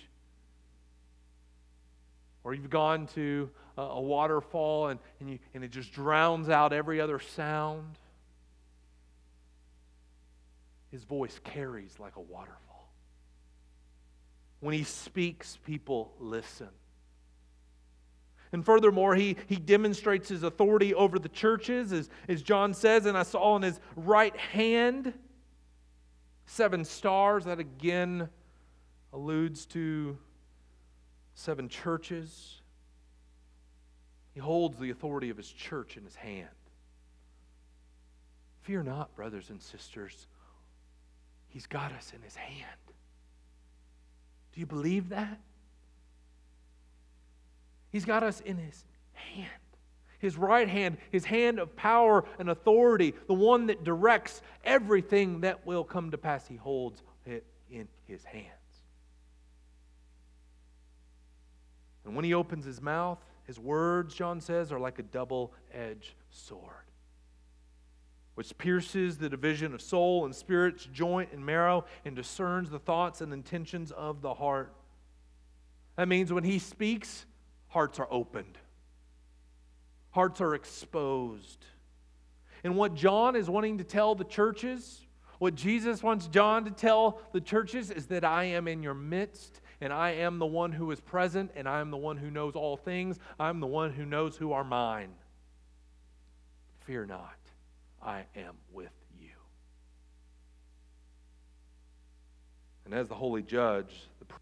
or 2.45 2.55
you've 2.55 2.71
gone 2.71 3.07
to 3.09 3.51
a, 3.77 3.83
a 3.83 4.01
waterfall 4.01 4.89
and, 4.89 5.01
and, 5.21 5.31
you, 5.31 5.39
and 5.55 5.65
it 5.65 5.71
just 5.71 5.93
drowns 5.93 6.49
out 6.49 6.73
every 6.73 7.01
other 7.01 7.19
sound, 7.19 7.99
his 10.91 11.05
voice 11.05 11.41
carries 11.45 11.99
like 11.99 12.17
a 12.17 12.21
waterfall. 12.21 12.93
When 14.61 14.75
he 14.75 14.85
speaks, 14.85 15.59
people 15.67 16.13
listen. 16.19 16.69
And 18.53 18.65
furthermore, 18.65 19.15
he, 19.15 19.37
he 19.49 19.57
demonstrates 19.57 20.29
his 20.29 20.43
authority 20.43 20.95
over 20.95 21.19
the 21.19 21.29
churches, 21.29 21.93
as, 21.93 22.09
as 22.29 22.43
John 22.43 22.73
says, 22.73 23.05
and 23.07 23.19
I 23.19 23.25
saw 23.25 23.57
in 23.57 23.63
his 23.63 23.81
right 23.97 24.37
hand 24.37 25.13
Seven 26.47 26.85
stars, 26.85 27.45
that 27.45 27.59
again 27.59 28.29
alludes 29.13 29.67
to 29.67 30.17
seven 31.35 31.69
churches. 31.69 32.61
He 34.33 34.41
holds 34.41 34.79
the 34.79 34.91
authority 34.91 35.31
of 35.31 35.37
his 35.37 35.51
church 35.51 35.97
in 35.97 36.05
his 36.05 36.15
hand. 36.15 36.49
Fear 38.63 38.85
not, 38.85 39.15
brothers 39.17 39.51
and 39.51 39.61
sisters. 39.61 40.27
He's 41.49 41.67
got 41.67 41.93
us 41.93 42.13
in 42.15 42.23
his 42.23 42.37
hand. 42.37 42.81
Do 44.53 44.61
you 44.61 44.67
believe 44.67 45.11
that? 45.11 45.41
He's 47.91 48.05
got 48.05 48.23
us 48.23 48.41
in 48.41 48.57
his 48.57 48.85
hand 49.13 49.51
his 50.27 50.37
right 50.37 50.69
hand, 50.69 50.99
his 51.13 51.25
hand 51.25 51.61
of 51.61 51.75
power 51.77 52.25
and 52.39 52.51
authority, 52.51 53.15
the 53.29 53.35
one 53.35 53.69
that 53.69 53.85
directs 53.85 54.43
everything 54.65 55.41
that 55.43 55.65
will 55.65 55.85
come 55.85 56.11
to 56.11 56.19
pass. 56.19 56.47
He 56.49 56.57
holds 56.57 57.03
it 57.25 57.45
in 57.71 57.87
his 58.09 58.25
hands. 58.25 58.51
And 62.05 62.17
when 62.17 62.25
he 62.25 62.35
opens 62.35 62.65
his 62.65 62.83
mouth, 62.83 63.19
his 63.45 63.59
words, 63.61 64.15
John 64.15 64.41
says, 64.41 64.73
are 64.73 64.81
like 64.81 64.99
a 64.99 65.05
double 65.05 65.53
edged 65.73 66.15
sword, 66.31 66.91
which 68.35 68.59
pierces 68.59 69.19
the 69.19 69.29
division 69.29 69.75
of 69.75 69.81
soul 69.81 70.25
and 70.25 70.35
spirit's 70.35 70.87
joint 70.87 71.31
and 71.33 71.47
marrow, 71.47 71.85
and 72.05 72.17
discerns 72.17 72.71
the 72.71 72.81
thoughts 72.81 73.21
and 73.21 73.33
intentions 73.33 73.93
of 73.93 74.23
the 74.23 74.35
heart. 74.35 74.75
That 75.95 76.09
means 76.09 76.33
when 76.33 76.43
he 76.43 76.59
speaks, 76.59 77.27
hearts 77.69 78.01
are 78.01 78.09
opened 78.11 78.59
hearts 80.17 80.41
are 80.41 80.55
exposed. 80.55 81.67
And 82.65 82.75
what 82.75 82.95
John 82.95 83.37
is 83.37 83.51
wanting 83.51 83.77
to 83.79 83.85
tell 83.85 84.15
the 84.15 84.25
churches, 84.25 85.07
what 85.39 85.55
Jesus 85.55 86.03
wants 86.03 86.27
John 86.27 86.65
to 86.65 86.71
tell 86.71 87.21
the 87.35 87.41
churches, 87.41 87.91
is 87.91 88.07
that 88.07 88.25
I 88.25 88.45
am 88.45 88.67
in 88.67 88.83
your 88.83 88.95
midst 88.95 89.61
and 89.83 89.93
I 89.93 90.13
am 90.13 90.39
the 90.39 90.47
one 90.47 90.73
who 90.73 90.91
is 90.91 91.03
present 91.03 91.51
and 91.55 91.69
I 91.69 91.81
am 91.81 91.91
the 91.91 91.99
one 91.99 92.17
who 92.17 92.31
knows 92.31 92.55
all 92.55 92.79
things. 92.79 93.19
I'm 93.39 93.61
the 93.61 93.67
one 93.67 93.93
who 93.93 94.07
knows 94.07 94.39
who 94.39 94.53
are 94.53 94.65
mine. 94.65 95.11
Fear 96.87 97.05
not, 97.05 97.37
I 98.03 98.25
am 98.37 98.55
with 98.73 98.89
you. 99.21 99.29
And 102.87 102.95
as 102.95 103.07
the 103.07 103.15
holy 103.15 103.43
judge, 103.43 104.09
the 104.19 104.35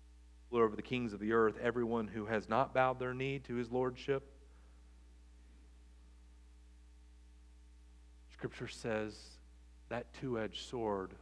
ruler 0.53 0.67
over 0.67 0.77
the 0.77 0.83
kings 0.83 1.13
of 1.13 1.19
the 1.19 1.33
earth, 1.33 1.57
everyone 1.61 2.07
who 2.07 2.27
has 2.27 2.49
not 2.49 2.75
bowed 2.75 3.01
their 3.01 3.13
knee 3.13 3.41
to 3.41 3.57
his 3.57 3.73
lordship, 3.73 4.31
Scripture 8.45 8.69
says 8.69 9.17
that 9.89 10.13
two 10.21 10.39
edged 10.39 10.69
sword 10.69 11.13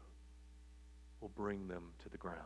will 1.20 1.28
bring 1.28 1.68
them 1.68 1.84
to 2.02 2.08
the 2.08 2.18
ground 2.18 2.36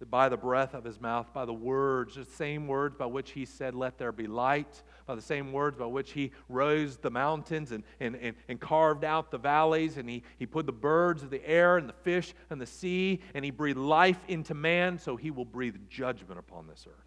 that 0.00 0.10
by 0.10 0.28
the 0.28 0.36
breath 0.36 0.74
of 0.74 0.82
his 0.82 1.00
mouth, 1.00 1.32
by 1.32 1.44
the 1.44 1.54
words, 1.54 2.16
the 2.16 2.24
same 2.24 2.66
words 2.66 2.96
by 2.96 3.06
which 3.06 3.30
he 3.30 3.44
said, 3.44 3.76
Let 3.76 3.96
there 3.96 4.10
be 4.10 4.26
light, 4.26 4.82
by 5.06 5.14
the 5.14 5.22
same 5.22 5.52
words 5.52 5.76
by 5.76 5.86
which 5.86 6.10
he 6.10 6.32
rose 6.48 6.96
the 6.96 7.10
mountains 7.10 7.70
and, 7.70 7.84
and, 8.00 8.16
and, 8.16 8.34
and 8.48 8.58
carved 8.58 9.04
out 9.04 9.30
the 9.30 9.38
valleys, 9.38 9.96
and 9.96 10.10
he, 10.10 10.24
he 10.36 10.46
put 10.46 10.66
the 10.66 10.72
birds 10.72 11.22
of 11.22 11.30
the 11.30 11.46
air 11.46 11.76
and 11.76 11.88
the 11.88 11.92
fish 11.92 12.34
and 12.48 12.60
the 12.60 12.66
sea, 12.66 13.20
and 13.34 13.44
he 13.44 13.52
breathed 13.52 13.78
life 13.78 14.18
into 14.26 14.52
man, 14.52 14.98
so 14.98 15.14
he 15.14 15.30
will 15.30 15.44
breathe 15.44 15.76
judgment 15.88 16.40
upon 16.40 16.66
this 16.66 16.88
earth 16.88 17.06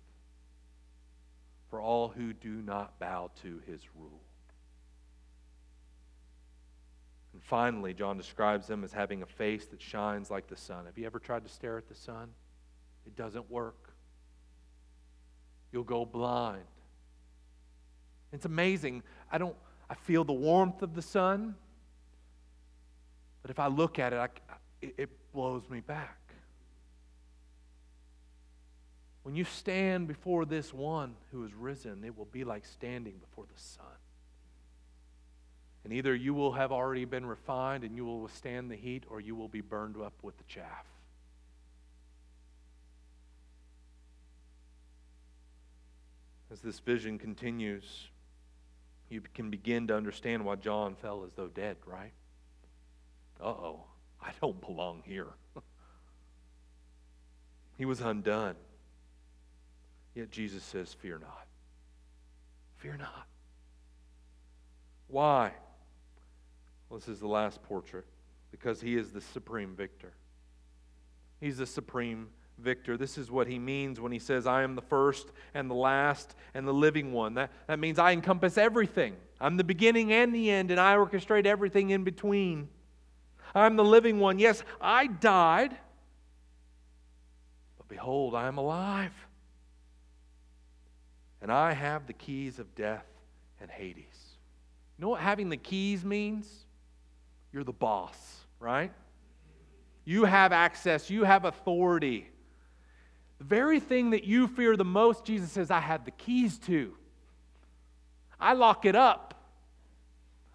for 1.70 1.82
all 1.82 2.08
who 2.08 2.32
do 2.32 2.62
not 2.62 3.00
bow 3.00 3.32
to 3.42 3.60
his 3.68 3.82
rule. 3.96 4.22
And 7.34 7.42
finally, 7.42 7.94
John 7.94 8.18
describes 8.18 8.68
them 8.68 8.84
as 8.84 8.94
having 8.94 9.24
a 9.24 9.26
face 9.26 9.66
that 9.68 9.82
shines 9.82 10.30
like 10.30 10.48
the 10.48 10.56
sun. 10.56 10.86
Have 10.86 10.98
you 10.98 11.06
ever 11.06 11.20
tried 11.20 11.44
to 11.44 11.50
stare 11.50 11.78
at 11.78 11.88
the 11.88 11.96
sun? 11.96 12.30
It 13.06 13.16
doesn't 13.16 13.50
work. 13.50 13.94
You'll 15.72 15.84
go 15.84 16.06
blind. 16.06 16.64
It's 18.32 18.46
amazing. 18.46 19.04
I 19.32 19.38
don't 19.38 19.56
I 19.90 19.96
feel 19.96 20.24
the 20.24 20.34
warmth 20.34 20.82
of 20.82 20.96
the 20.96 21.02
sun, 21.02 21.56
but 23.42 23.52
if 23.52 23.60
I 23.60 23.68
look 23.68 24.00
at 24.00 24.14
it, 24.14 24.18
I, 24.18 24.30
it, 24.82 24.94
it 24.98 25.10
blows 25.34 25.70
me 25.70 25.82
back. 25.82 26.18
When 29.24 29.36
you 29.36 29.44
stand 29.44 30.08
before 30.08 30.46
this 30.46 30.74
one 30.74 31.16
who 31.32 31.46
is 31.46 31.54
risen, 31.54 32.04
it 32.04 32.18
will 32.18 32.26
be 32.26 32.44
like 32.44 32.66
standing 32.66 33.18
before 33.18 33.46
the 33.46 33.60
sun. 33.60 33.86
And 35.84 35.92
either 35.92 36.16
you 36.16 36.34
will 36.34 36.54
have 36.54 36.72
already 36.72 37.06
been 37.06 37.26
refined 37.26 37.84
and 37.84 37.96
you 37.96 38.06
will 38.06 38.22
withstand 38.22 38.72
the 38.72 38.76
heat, 38.76 39.04
or 39.10 39.20
you 39.20 39.36
will 39.36 39.50
be 39.50 39.62
burned 39.62 39.98
up 39.98 40.14
with 40.22 40.38
the 40.38 40.44
chaff. 40.46 40.86
As 46.52 46.62
this 46.62 46.80
vision 46.80 47.18
continues, 47.18 48.08
you 49.10 49.22
can 49.34 49.50
begin 49.50 49.88
to 49.88 49.98
understand 49.98 50.46
why 50.46 50.56
John 50.56 50.96
fell 50.96 51.24
as 51.26 51.32
though 51.36 51.48
dead, 51.48 51.78
right? 51.86 52.14
Uh 53.42 53.48
oh, 53.48 53.84
I 54.22 54.32
don't 54.40 54.62
belong 54.62 55.02
here. 55.06 55.28
he 57.78 57.86
was 57.86 58.00
undone. 58.00 58.56
Yet 60.16 60.32
Jesus 60.32 60.64
says, 60.64 60.94
Fear 60.94 61.20
not. 61.20 61.48
Fear 62.78 62.98
not. 62.98 63.28
Why? 65.08 65.54
Well, 66.94 67.00
this 67.00 67.10
is 67.10 67.22
the 67.22 67.28
last 67.28 67.64
portrait 67.64 68.06
because 68.52 68.80
he 68.80 68.96
is 68.96 69.10
the 69.10 69.20
supreme 69.20 69.76
victor. 69.76 70.14
He's 71.42 71.58
the 71.58 71.66
supreme 71.66 72.28
victor. 72.60 72.98
This 72.98 73.18
is 73.18 73.32
what 73.32 73.48
he 73.48 73.58
means 73.58 74.00
when 74.00 74.12
he 74.12 74.20
says, 74.20 74.46
I 74.46 74.62
am 74.62 74.76
the 74.76 74.84
first 74.84 75.32
and 75.56 75.72
the 75.72 75.74
last 75.74 76.36
and 76.54 76.68
the 76.68 76.72
living 76.72 77.12
one. 77.12 77.34
That, 77.34 77.50
that 77.66 77.80
means 77.80 77.98
I 77.98 78.12
encompass 78.12 78.60
everything. 78.60 79.16
I'm 79.42 79.58
the 79.58 79.64
beginning 79.64 80.14
and 80.14 80.36
the 80.36 80.52
end, 80.52 80.70
and 80.70 80.80
I 80.80 80.94
orchestrate 80.94 81.48
everything 81.48 81.90
in 81.90 82.04
between. 82.04 82.70
I'm 83.56 83.76
the 83.76 83.84
living 83.84 84.20
one. 84.20 84.38
Yes, 84.38 84.62
I 84.80 85.08
died, 85.08 85.76
but 87.76 87.88
behold, 87.88 88.36
I 88.36 88.48
am 88.48 88.60
alive. 88.60 89.14
And 91.42 91.52
I 91.52 91.74
have 91.74 92.06
the 92.06 92.14
keys 92.14 92.60
of 92.60 92.76
death 92.76 93.08
and 93.60 93.72
Hades. 93.72 94.06
You 95.00 95.02
know 95.02 95.10
what 95.10 95.22
having 95.22 95.50
the 95.50 95.58
keys 95.58 96.06
means? 96.06 96.63
You're 97.54 97.64
the 97.64 97.72
boss, 97.72 98.18
right? 98.60 98.92
You 100.04 100.26
have 100.26 100.52
access, 100.52 101.10
you 101.10 101.24
have 101.24 101.46
authority. 101.46 102.28
The 103.38 103.46
very 103.46 103.80
thing 103.80 104.10
that 104.10 104.24
you 104.24 104.48
fear 104.48 104.76
the 104.76 104.84
most, 104.84 105.24
Jesus 105.24 105.52
says, 105.52 105.72
I 105.72 105.80
have 105.80 106.04
the 106.04 106.12
keys 106.12 106.58
to. 106.60 106.94
I 108.40 108.54
lock 108.54 108.86
it 108.86 108.96
up. 108.96 109.34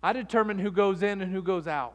I 0.03 0.13
determine 0.13 0.59
who 0.59 0.71
goes 0.71 1.03
in 1.03 1.21
and 1.21 1.33
who 1.33 1.43
goes 1.43 1.67
out. 1.67 1.95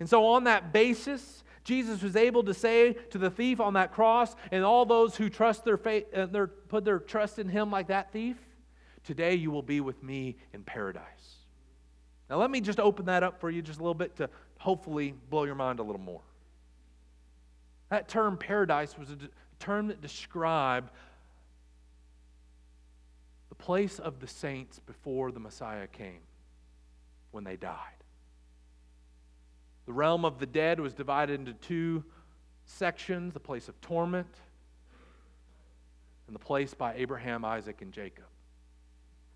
And 0.00 0.08
so, 0.08 0.26
on 0.26 0.44
that 0.44 0.72
basis, 0.72 1.44
Jesus 1.64 2.02
was 2.02 2.16
able 2.16 2.44
to 2.44 2.54
say 2.54 2.94
to 3.10 3.18
the 3.18 3.30
thief 3.30 3.60
on 3.60 3.74
that 3.74 3.92
cross 3.92 4.34
and 4.50 4.64
all 4.64 4.86
those 4.86 5.16
who 5.16 5.28
trust 5.28 5.64
their 5.64 5.76
faith, 5.76 6.06
uh, 6.14 6.26
their, 6.26 6.46
put 6.46 6.84
their 6.84 6.98
trust 6.98 7.38
in 7.38 7.48
him 7.48 7.70
like 7.70 7.88
that 7.88 8.12
thief, 8.12 8.36
today 9.04 9.34
you 9.34 9.50
will 9.50 9.62
be 9.62 9.80
with 9.80 10.02
me 10.02 10.36
in 10.52 10.62
paradise. 10.62 11.37
Now, 12.28 12.36
let 12.36 12.50
me 12.50 12.60
just 12.60 12.78
open 12.78 13.06
that 13.06 13.22
up 13.22 13.40
for 13.40 13.50
you 13.50 13.62
just 13.62 13.78
a 13.78 13.82
little 13.82 13.94
bit 13.94 14.16
to 14.16 14.28
hopefully 14.58 15.14
blow 15.30 15.44
your 15.44 15.54
mind 15.54 15.78
a 15.78 15.82
little 15.82 16.00
more. 16.00 16.20
That 17.88 18.08
term 18.08 18.36
paradise 18.36 18.98
was 18.98 19.10
a 19.10 19.16
term 19.58 19.88
that 19.88 20.02
described 20.02 20.90
the 23.48 23.54
place 23.54 23.98
of 23.98 24.20
the 24.20 24.26
saints 24.26 24.78
before 24.78 25.32
the 25.32 25.40
Messiah 25.40 25.86
came 25.86 26.20
when 27.30 27.44
they 27.44 27.56
died. 27.56 27.76
The 29.86 29.92
realm 29.94 30.26
of 30.26 30.38
the 30.38 30.46
dead 30.46 30.80
was 30.80 30.92
divided 30.92 31.40
into 31.40 31.54
two 31.54 32.04
sections 32.66 33.32
the 33.32 33.40
place 33.40 33.68
of 33.68 33.80
torment 33.80 34.28
and 36.26 36.34
the 36.34 36.40
place 36.40 36.74
by 36.74 36.92
Abraham, 36.94 37.42
Isaac, 37.42 37.80
and 37.80 37.90
Jacob. 37.90 38.27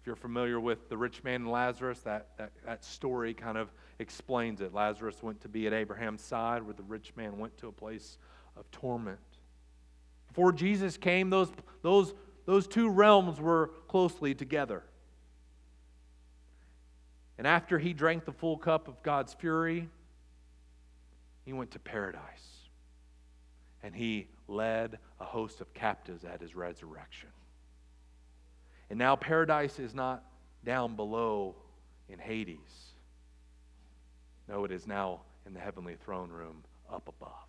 If 0.03 0.07
you're 0.09 0.17
familiar 0.17 0.59
with 0.59 0.89
the 0.89 0.97
rich 0.97 1.23
man 1.23 1.43
and 1.43 1.51
Lazarus, 1.53 2.01
that, 2.01 2.31
that, 2.37 2.51
that 2.67 2.85
story 2.85 3.35
kind 3.35 3.57
of 3.57 3.71
explains 4.01 4.61
it. 4.61 4.75
Lazarus 4.75 5.23
went 5.23 5.41
to 5.43 5.49
be 5.49 5.69
at 5.69 5.73
Abraham's 5.73 6.23
side, 6.23 6.65
where 6.65 6.75
the 6.75 6.83
rich 6.83 7.13
man 7.15 7.39
went 7.39 7.57
to 7.59 7.69
a 7.69 7.73
place 7.73 8.19
of 8.57 8.69
torment. 8.73 9.21
Before 10.27 10.51
Jesus 10.51 10.97
came, 10.97 11.31
those, 11.31 11.53
those, 11.83 12.15
those 12.47 12.67
two 12.67 12.91
realms 12.91 13.41
were 13.41 13.71
closely 13.87 14.35
together. 14.35 14.83
And 17.39 17.47
after 17.47 17.79
he 17.79 17.93
drank 17.93 18.25
the 18.25 18.33
full 18.33 18.59
cup 18.59 18.89
of 18.89 19.01
God's 19.05 19.35
fury, 19.35 19.89
he 21.45 21.53
went 21.53 21.71
to 21.71 21.79
paradise. 21.79 22.67
And 23.85 23.95
he 23.95 24.27
led 24.49 24.99
a 25.21 25.25
host 25.25 25.61
of 25.61 25.73
captives 25.75 26.25
at 26.25 26.41
his 26.41 26.57
resurrection. 26.57 27.29
And 28.93 28.99
now 28.99 29.17
paradise 29.17 29.79
is 29.79 29.95
not 29.95 30.23
down 30.67 30.97
below 30.97 31.57
in 32.11 32.19
Hades. 32.19 32.59
No, 34.47 34.67
it 34.67 34.71
is 34.71 34.87
now 34.87 35.23
in 35.47 35.55
the 35.55 35.61
heavenly 35.61 35.95
throne 35.95 36.29
room 36.29 36.63
up 36.93 37.09
above. 37.09 37.49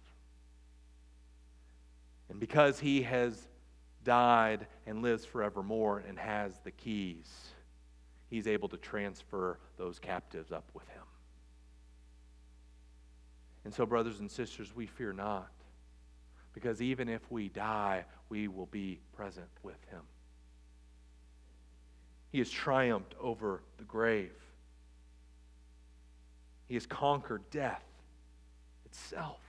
And 2.30 2.40
because 2.40 2.80
he 2.80 3.02
has 3.02 3.46
died 4.06 4.68
and 4.88 5.02
lives 5.02 5.26
forevermore 5.26 6.02
and 6.08 6.18
has 6.18 6.62
the 6.64 6.72
keys, 6.72 7.30
he's 8.30 8.48
able 8.48 8.70
to 8.70 8.78
transfer 8.78 9.60
those 9.76 10.00
captives 10.00 10.54
up 10.54 10.70
with 10.74 10.88
him. 10.88 11.04
And 13.66 13.74
so, 13.74 13.86
brothers 13.86 14.22
and 14.22 14.32
sisters, 14.32 14.74
we 14.74 14.86
fear 14.86 15.12
not, 15.12 15.52
because 16.54 16.82
even 16.82 17.10
if 17.10 17.30
we 17.30 17.50
die, 17.50 18.06
we 18.30 18.48
will 18.48 18.68
be 18.68 19.02
present 19.12 19.50
with 19.62 19.84
him. 19.92 20.04
He 22.34 22.40
has 22.40 22.50
triumphed 22.50 23.16
over 23.22 23.64
the 23.78 23.86
grave. 23.86 24.34
He 26.68 26.74
has 26.74 26.86
conquered 26.86 27.50
death 27.50 27.86
itself. 28.86 29.40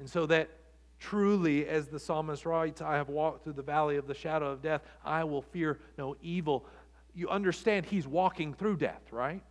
And 0.00 0.10
so 0.10 0.26
that 0.26 0.48
Truly, 1.04 1.68
as 1.68 1.88
the 1.88 1.98
psalmist 1.98 2.46
writes, 2.46 2.80
I 2.80 2.94
have 2.94 3.10
walked 3.10 3.44
through 3.44 3.52
the 3.52 3.62
valley 3.62 3.96
of 3.96 4.06
the 4.06 4.14
shadow 4.14 4.50
of 4.50 4.62
death, 4.62 4.80
I 5.04 5.22
will 5.22 5.42
fear 5.42 5.78
no 5.98 6.16
evil. 6.22 6.64
You 7.14 7.28
understand 7.28 7.84
he's 7.84 8.06
walking 8.06 8.54
through 8.54 8.78
death, 8.78 9.02
right? 9.10 9.42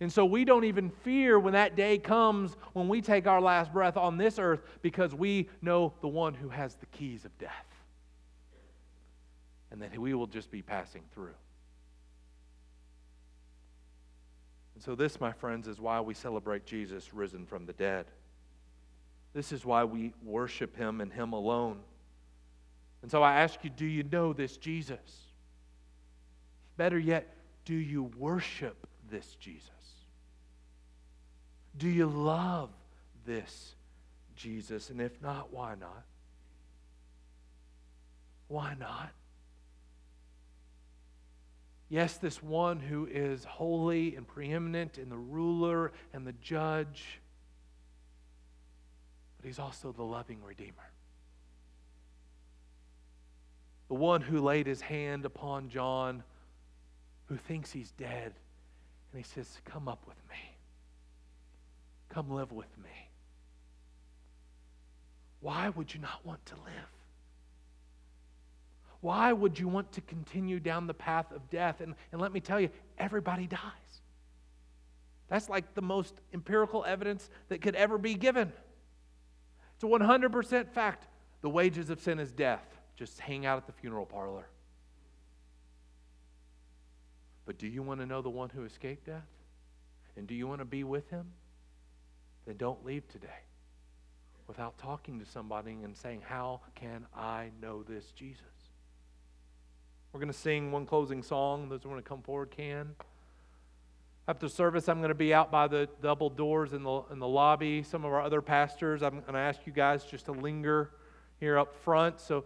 And 0.00 0.12
so 0.12 0.26
we 0.26 0.44
don't 0.44 0.64
even 0.64 0.90
fear 0.90 1.38
when 1.38 1.54
that 1.54 1.74
day 1.74 1.96
comes 1.96 2.54
when 2.74 2.86
we 2.86 3.00
take 3.00 3.26
our 3.26 3.40
last 3.40 3.72
breath 3.72 3.96
on 3.96 4.18
this 4.18 4.38
earth 4.38 4.60
because 4.82 5.14
we 5.14 5.48
know 5.62 5.94
the 6.02 6.08
one 6.08 6.34
who 6.34 6.50
has 6.50 6.74
the 6.74 6.86
keys 6.86 7.24
of 7.24 7.36
death. 7.38 7.73
And 9.74 9.82
that 9.82 9.98
we 9.98 10.14
will 10.14 10.28
just 10.28 10.52
be 10.52 10.62
passing 10.62 11.02
through. 11.12 11.34
And 14.74 14.84
so, 14.84 14.94
this, 14.94 15.18
my 15.18 15.32
friends, 15.32 15.66
is 15.66 15.80
why 15.80 16.00
we 16.00 16.14
celebrate 16.14 16.64
Jesus 16.64 17.12
risen 17.12 17.44
from 17.44 17.66
the 17.66 17.72
dead. 17.72 18.06
This 19.32 19.50
is 19.50 19.64
why 19.64 19.82
we 19.82 20.12
worship 20.22 20.76
him 20.76 21.00
and 21.00 21.12
him 21.12 21.32
alone. 21.32 21.80
And 23.02 23.10
so 23.10 23.20
I 23.20 23.40
ask 23.40 23.64
you 23.64 23.70
do 23.70 23.84
you 23.84 24.04
know 24.04 24.32
this 24.32 24.56
Jesus? 24.56 24.98
Better 26.76 26.98
yet, 26.98 27.34
do 27.64 27.74
you 27.74 28.12
worship 28.16 28.86
this 29.10 29.34
Jesus? 29.40 29.70
Do 31.76 31.88
you 31.88 32.06
love 32.06 32.70
this 33.26 33.74
Jesus? 34.36 34.90
And 34.90 35.00
if 35.00 35.20
not, 35.20 35.52
why 35.52 35.74
not? 35.74 36.04
Why 38.46 38.76
not? 38.78 39.10
Yes, 41.88 42.16
this 42.16 42.42
one 42.42 42.80
who 42.80 43.06
is 43.06 43.44
holy 43.44 44.16
and 44.16 44.26
preeminent 44.26 44.98
and 44.98 45.10
the 45.10 45.18
ruler 45.18 45.92
and 46.12 46.26
the 46.26 46.32
judge, 46.32 47.20
but 49.36 49.46
he's 49.46 49.58
also 49.58 49.92
the 49.92 50.02
loving 50.02 50.42
Redeemer. 50.42 50.90
The 53.88 53.94
one 53.94 54.22
who 54.22 54.40
laid 54.40 54.66
his 54.66 54.80
hand 54.80 55.24
upon 55.26 55.68
John, 55.68 56.22
who 57.26 57.36
thinks 57.36 57.70
he's 57.70 57.90
dead, 57.92 58.32
and 59.12 59.22
he 59.22 59.30
says, 59.34 59.60
Come 59.64 59.86
up 59.86 60.06
with 60.06 60.16
me. 60.30 60.56
Come 62.08 62.30
live 62.30 62.50
with 62.50 62.78
me. 62.78 63.10
Why 65.40 65.68
would 65.68 65.92
you 65.92 66.00
not 66.00 66.24
want 66.24 66.44
to 66.46 66.54
live? 66.54 67.03
Why 69.04 69.34
would 69.34 69.58
you 69.58 69.68
want 69.68 69.92
to 69.92 70.00
continue 70.00 70.58
down 70.58 70.86
the 70.86 70.94
path 70.94 71.30
of 71.30 71.50
death? 71.50 71.82
And, 71.82 71.94
and 72.10 72.22
let 72.22 72.32
me 72.32 72.40
tell 72.40 72.58
you, 72.58 72.70
everybody 72.96 73.46
dies. 73.46 73.60
That's 75.28 75.50
like 75.50 75.74
the 75.74 75.82
most 75.82 76.14
empirical 76.32 76.86
evidence 76.86 77.28
that 77.50 77.60
could 77.60 77.74
ever 77.74 77.98
be 77.98 78.14
given. 78.14 78.50
It's 79.74 79.84
a 79.84 79.86
100% 79.86 80.70
fact. 80.70 81.06
The 81.42 81.50
wages 81.50 81.90
of 81.90 82.00
sin 82.00 82.18
is 82.18 82.32
death. 82.32 82.64
Just 82.96 83.20
hang 83.20 83.44
out 83.44 83.58
at 83.58 83.66
the 83.66 83.74
funeral 83.74 84.06
parlor. 84.06 84.46
But 87.44 87.58
do 87.58 87.66
you 87.66 87.82
want 87.82 88.00
to 88.00 88.06
know 88.06 88.22
the 88.22 88.30
one 88.30 88.48
who 88.48 88.64
escaped 88.64 89.04
death? 89.04 89.28
And 90.16 90.26
do 90.26 90.34
you 90.34 90.48
want 90.48 90.60
to 90.60 90.64
be 90.64 90.82
with 90.82 91.10
him? 91.10 91.26
Then 92.46 92.56
don't 92.56 92.82
leave 92.86 93.06
today 93.08 93.28
without 94.46 94.78
talking 94.78 95.20
to 95.20 95.26
somebody 95.26 95.72
and 95.84 95.94
saying, 95.94 96.22
How 96.26 96.62
can 96.74 97.04
I 97.14 97.50
know 97.60 97.82
this 97.82 98.10
Jesus? 98.12 98.53
We're 100.14 100.20
going 100.20 100.32
to 100.32 100.38
sing 100.38 100.70
one 100.70 100.86
closing 100.86 101.24
song. 101.24 101.68
Those 101.68 101.82
who 101.82 101.88
want 101.88 102.04
to 102.04 102.08
come 102.08 102.22
forward 102.22 102.52
can. 102.52 102.94
After 104.28 104.48
service, 104.48 104.88
I'm 104.88 104.98
going 104.98 105.08
to 105.08 105.14
be 105.16 105.34
out 105.34 105.50
by 105.50 105.66
the 105.66 105.88
double 106.00 106.30
doors 106.30 106.72
in 106.72 106.84
the, 106.84 107.02
in 107.10 107.18
the 107.18 107.26
lobby. 107.26 107.82
Some 107.82 108.04
of 108.04 108.12
our 108.12 108.22
other 108.22 108.40
pastors, 108.40 109.02
I'm 109.02 109.22
going 109.22 109.32
to 109.32 109.40
ask 109.40 109.66
you 109.66 109.72
guys 109.72 110.04
just 110.04 110.26
to 110.26 110.32
linger 110.32 110.92
here 111.40 111.58
up 111.58 111.74
front. 111.82 112.20
So, 112.20 112.44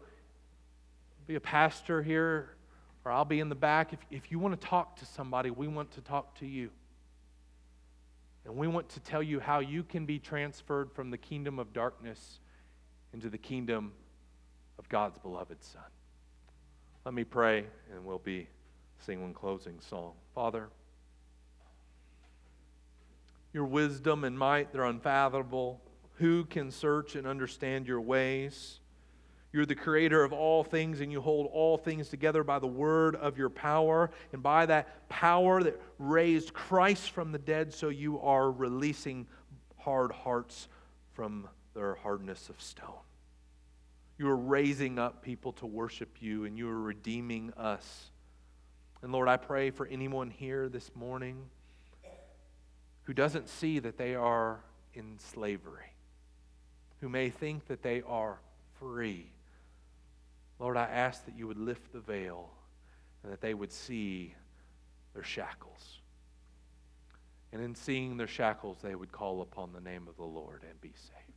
be 1.26 1.34
a 1.34 1.40
pastor 1.40 2.02
here, 2.02 2.56
or 3.04 3.12
I'll 3.12 3.26
be 3.26 3.38
in 3.38 3.50
the 3.50 3.54
back. 3.54 3.92
If, 3.92 3.98
if 4.10 4.30
you 4.30 4.38
want 4.38 4.58
to 4.58 4.66
talk 4.66 4.96
to 5.00 5.04
somebody, 5.04 5.50
we 5.50 5.68
want 5.68 5.90
to 5.92 6.00
talk 6.00 6.38
to 6.38 6.46
you. 6.46 6.70
And 8.46 8.56
we 8.56 8.66
want 8.66 8.88
to 8.88 9.00
tell 9.00 9.22
you 9.22 9.40
how 9.40 9.58
you 9.58 9.82
can 9.82 10.06
be 10.06 10.18
transferred 10.18 10.90
from 10.90 11.10
the 11.10 11.18
kingdom 11.18 11.58
of 11.58 11.74
darkness 11.74 12.40
into 13.12 13.28
the 13.28 13.36
kingdom 13.36 13.92
of 14.78 14.88
God's 14.88 15.18
beloved 15.18 15.62
Son. 15.62 15.82
Let 17.08 17.14
me 17.14 17.24
pray, 17.24 17.64
and 17.90 18.04
we'll 18.04 18.18
be 18.18 18.48
singing 18.98 19.22
one 19.22 19.32
closing 19.32 19.80
song. 19.80 20.12
Father, 20.34 20.68
your 23.54 23.64
wisdom 23.64 24.24
and 24.24 24.38
might, 24.38 24.74
they're 24.74 24.84
unfathomable. 24.84 25.80
Who 26.16 26.44
can 26.44 26.70
search 26.70 27.16
and 27.16 27.26
understand 27.26 27.86
your 27.86 28.02
ways? 28.02 28.80
You're 29.54 29.64
the 29.64 29.74
creator 29.74 30.22
of 30.22 30.34
all 30.34 30.62
things, 30.62 31.00
and 31.00 31.10
you 31.10 31.22
hold 31.22 31.48
all 31.50 31.78
things 31.78 32.10
together 32.10 32.44
by 32.44 32.58
the 32.58 32.66
word 32.66 33.16
of 33.16 33.38
your 33.38 33.48
power. 33.48 34.10
And 34.34 34.42
by 34.42 34.66
that 34.66 35.08
power 35.08 35.62
that 35.62 35.80
raised 35.98 36.52
Christ 36.52 37.12
from 37.12 37.32
the 37.32 37.38
dead, 37.38 37.72
so 37.72 37.88
you 37.88 38.20
are 38.20 38.50
releasing 38.50 39.26
hard 39.78 40.12
hearts 40.12 40.68
from 41.14 41.48
their 41.72 41.94
hardness 41.94 42.50
of 42.50 42.60
stone. 42.60 43.00
You 44.18 44.28
are 44.28 44.36
raising 44.36 44.98
up 44.98 45.22
people 45.22 45.52
to 45.54 45.66
worship 45.66 46.18
you, 46.20 46.44
and 46.44 46.58
you 46.58 46.68
are 46.68 46.80
redeeming 46.80 47.52
us. 47.56 48.10
And 49.02 49.12
Lord, 49.12 49.28
I 49.28 49.36
pray 49.36 49.70
for 49.70 49.86
anyone 49.86 50.30
here 50.30 50.68
this 50.68 50.90
morning 50.94 51.46
who 53.04 53.14
doesn't 53.14 53.48
see 53.48 53.78
that 53.78 53.96
they 53.96 54.14
are 54.14 54.60
in 54.92 55.18
slavery, 55.18 55.94
who 57.00 57.08
may 57.08 57.30
think 57.30 57.68
that 57.68 57.82
they 57.82 58.02
are 58.02 58.40
free 58.80 59.30
Lord, 60.58 60.76
I 60.76 60.84
ask 60.84 61.24
that 61.26 61.36
you 61.36 61.46
would 61.46 61.58
lift 61.58 61.92
the 61.92 62.00
veil 62.00 62.50
and 63.22 63.32
that 63.32 63.40
they 63.40 63.54
would 63.54 63.72
see 63.72 64.34
their 65.14 65.22
shackles. 65.22 66.00
And 67.52 67.62
in 67.62 67.74
seeing 67.74 68.16
their 68.16 68.26
shackles, 68.26 68.78
they 68.82 68.94
would 68.94 69.12
call 69.12 69.40
upon 69.40 69.72
the 69.72 69.80
name 69.80 70.06
of 70.08 70.16
the 70.16 70.24
Lord 70.24 70.64
and 70.68 70.80
be 70.80 70.92
saved. 70.94 71.27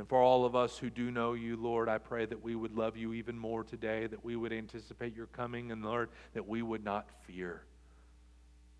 And 0.00 0.08
for 0.08 0.22
all 0.22 0.46
of 0.46 0.56
us 0.56 0.78
who 0.78 0.88
do 0.88 1.10
know 1.10 1.34
you, 1.34 1.58
Lord, 1.58 1.86
I 1.86 1.98
pray 1.98 2.24
that 2.24 2.42
we 2.42 2.54
would 2.54 2.74
love 2.74 2.96
you 2.96 3.12
even 3.12 3.38
more 3.38 3.62
today, 3.62 4.06
that 4.06 4.24
we 4.24 4.34
would 4.34 4.50
anticipate 4.50 5.14
your 5.14 5.26
coming, 5.26 5.72
and 5.72 5.84
Lord, 5.84 6.08
that 6.32 6.48
we 6.48 6.62
would 6.62 6.82
not 6.82 7.10
fear 7.26 7.64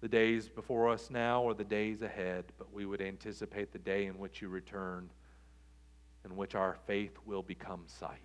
the 0.01 0.09
days 0.09 0.49
before 0.49 0.89
us 0.89 1.11
now 1.11 1.43
or 1.43 1.53
the 1.53 1.63
days 1.63 2.01
ahead, 2.01 2.47
but 2.57 2.73
we 2.73 2.87
would 2.87 3.03
anticipate 3.03 3.71
the 3.71 3.79
day 3.79 4.07
in 4.07 4.19
which 4.19 4.41
you 4.41 4.49
return, 4.49 5.11
in 6.25 6.37
which 6.37 6.55
our 6.55 6.79
faith 6.87 7.19
will 7.27 7.43
become 7.43 7.83
sight. 7.85 8.23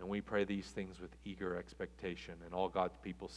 And 0.00 0.08
we 0.08 0.20
pray 0.20 0.42
these 0.42 0.66
things 0.66 0.98
with 0.98 1.14
eager 1.24 1.56
expectation. 1.56 2.34
And 2.44 2.54
all 2.54 2.68
God's 2.68 2.96
people 3.04 3.28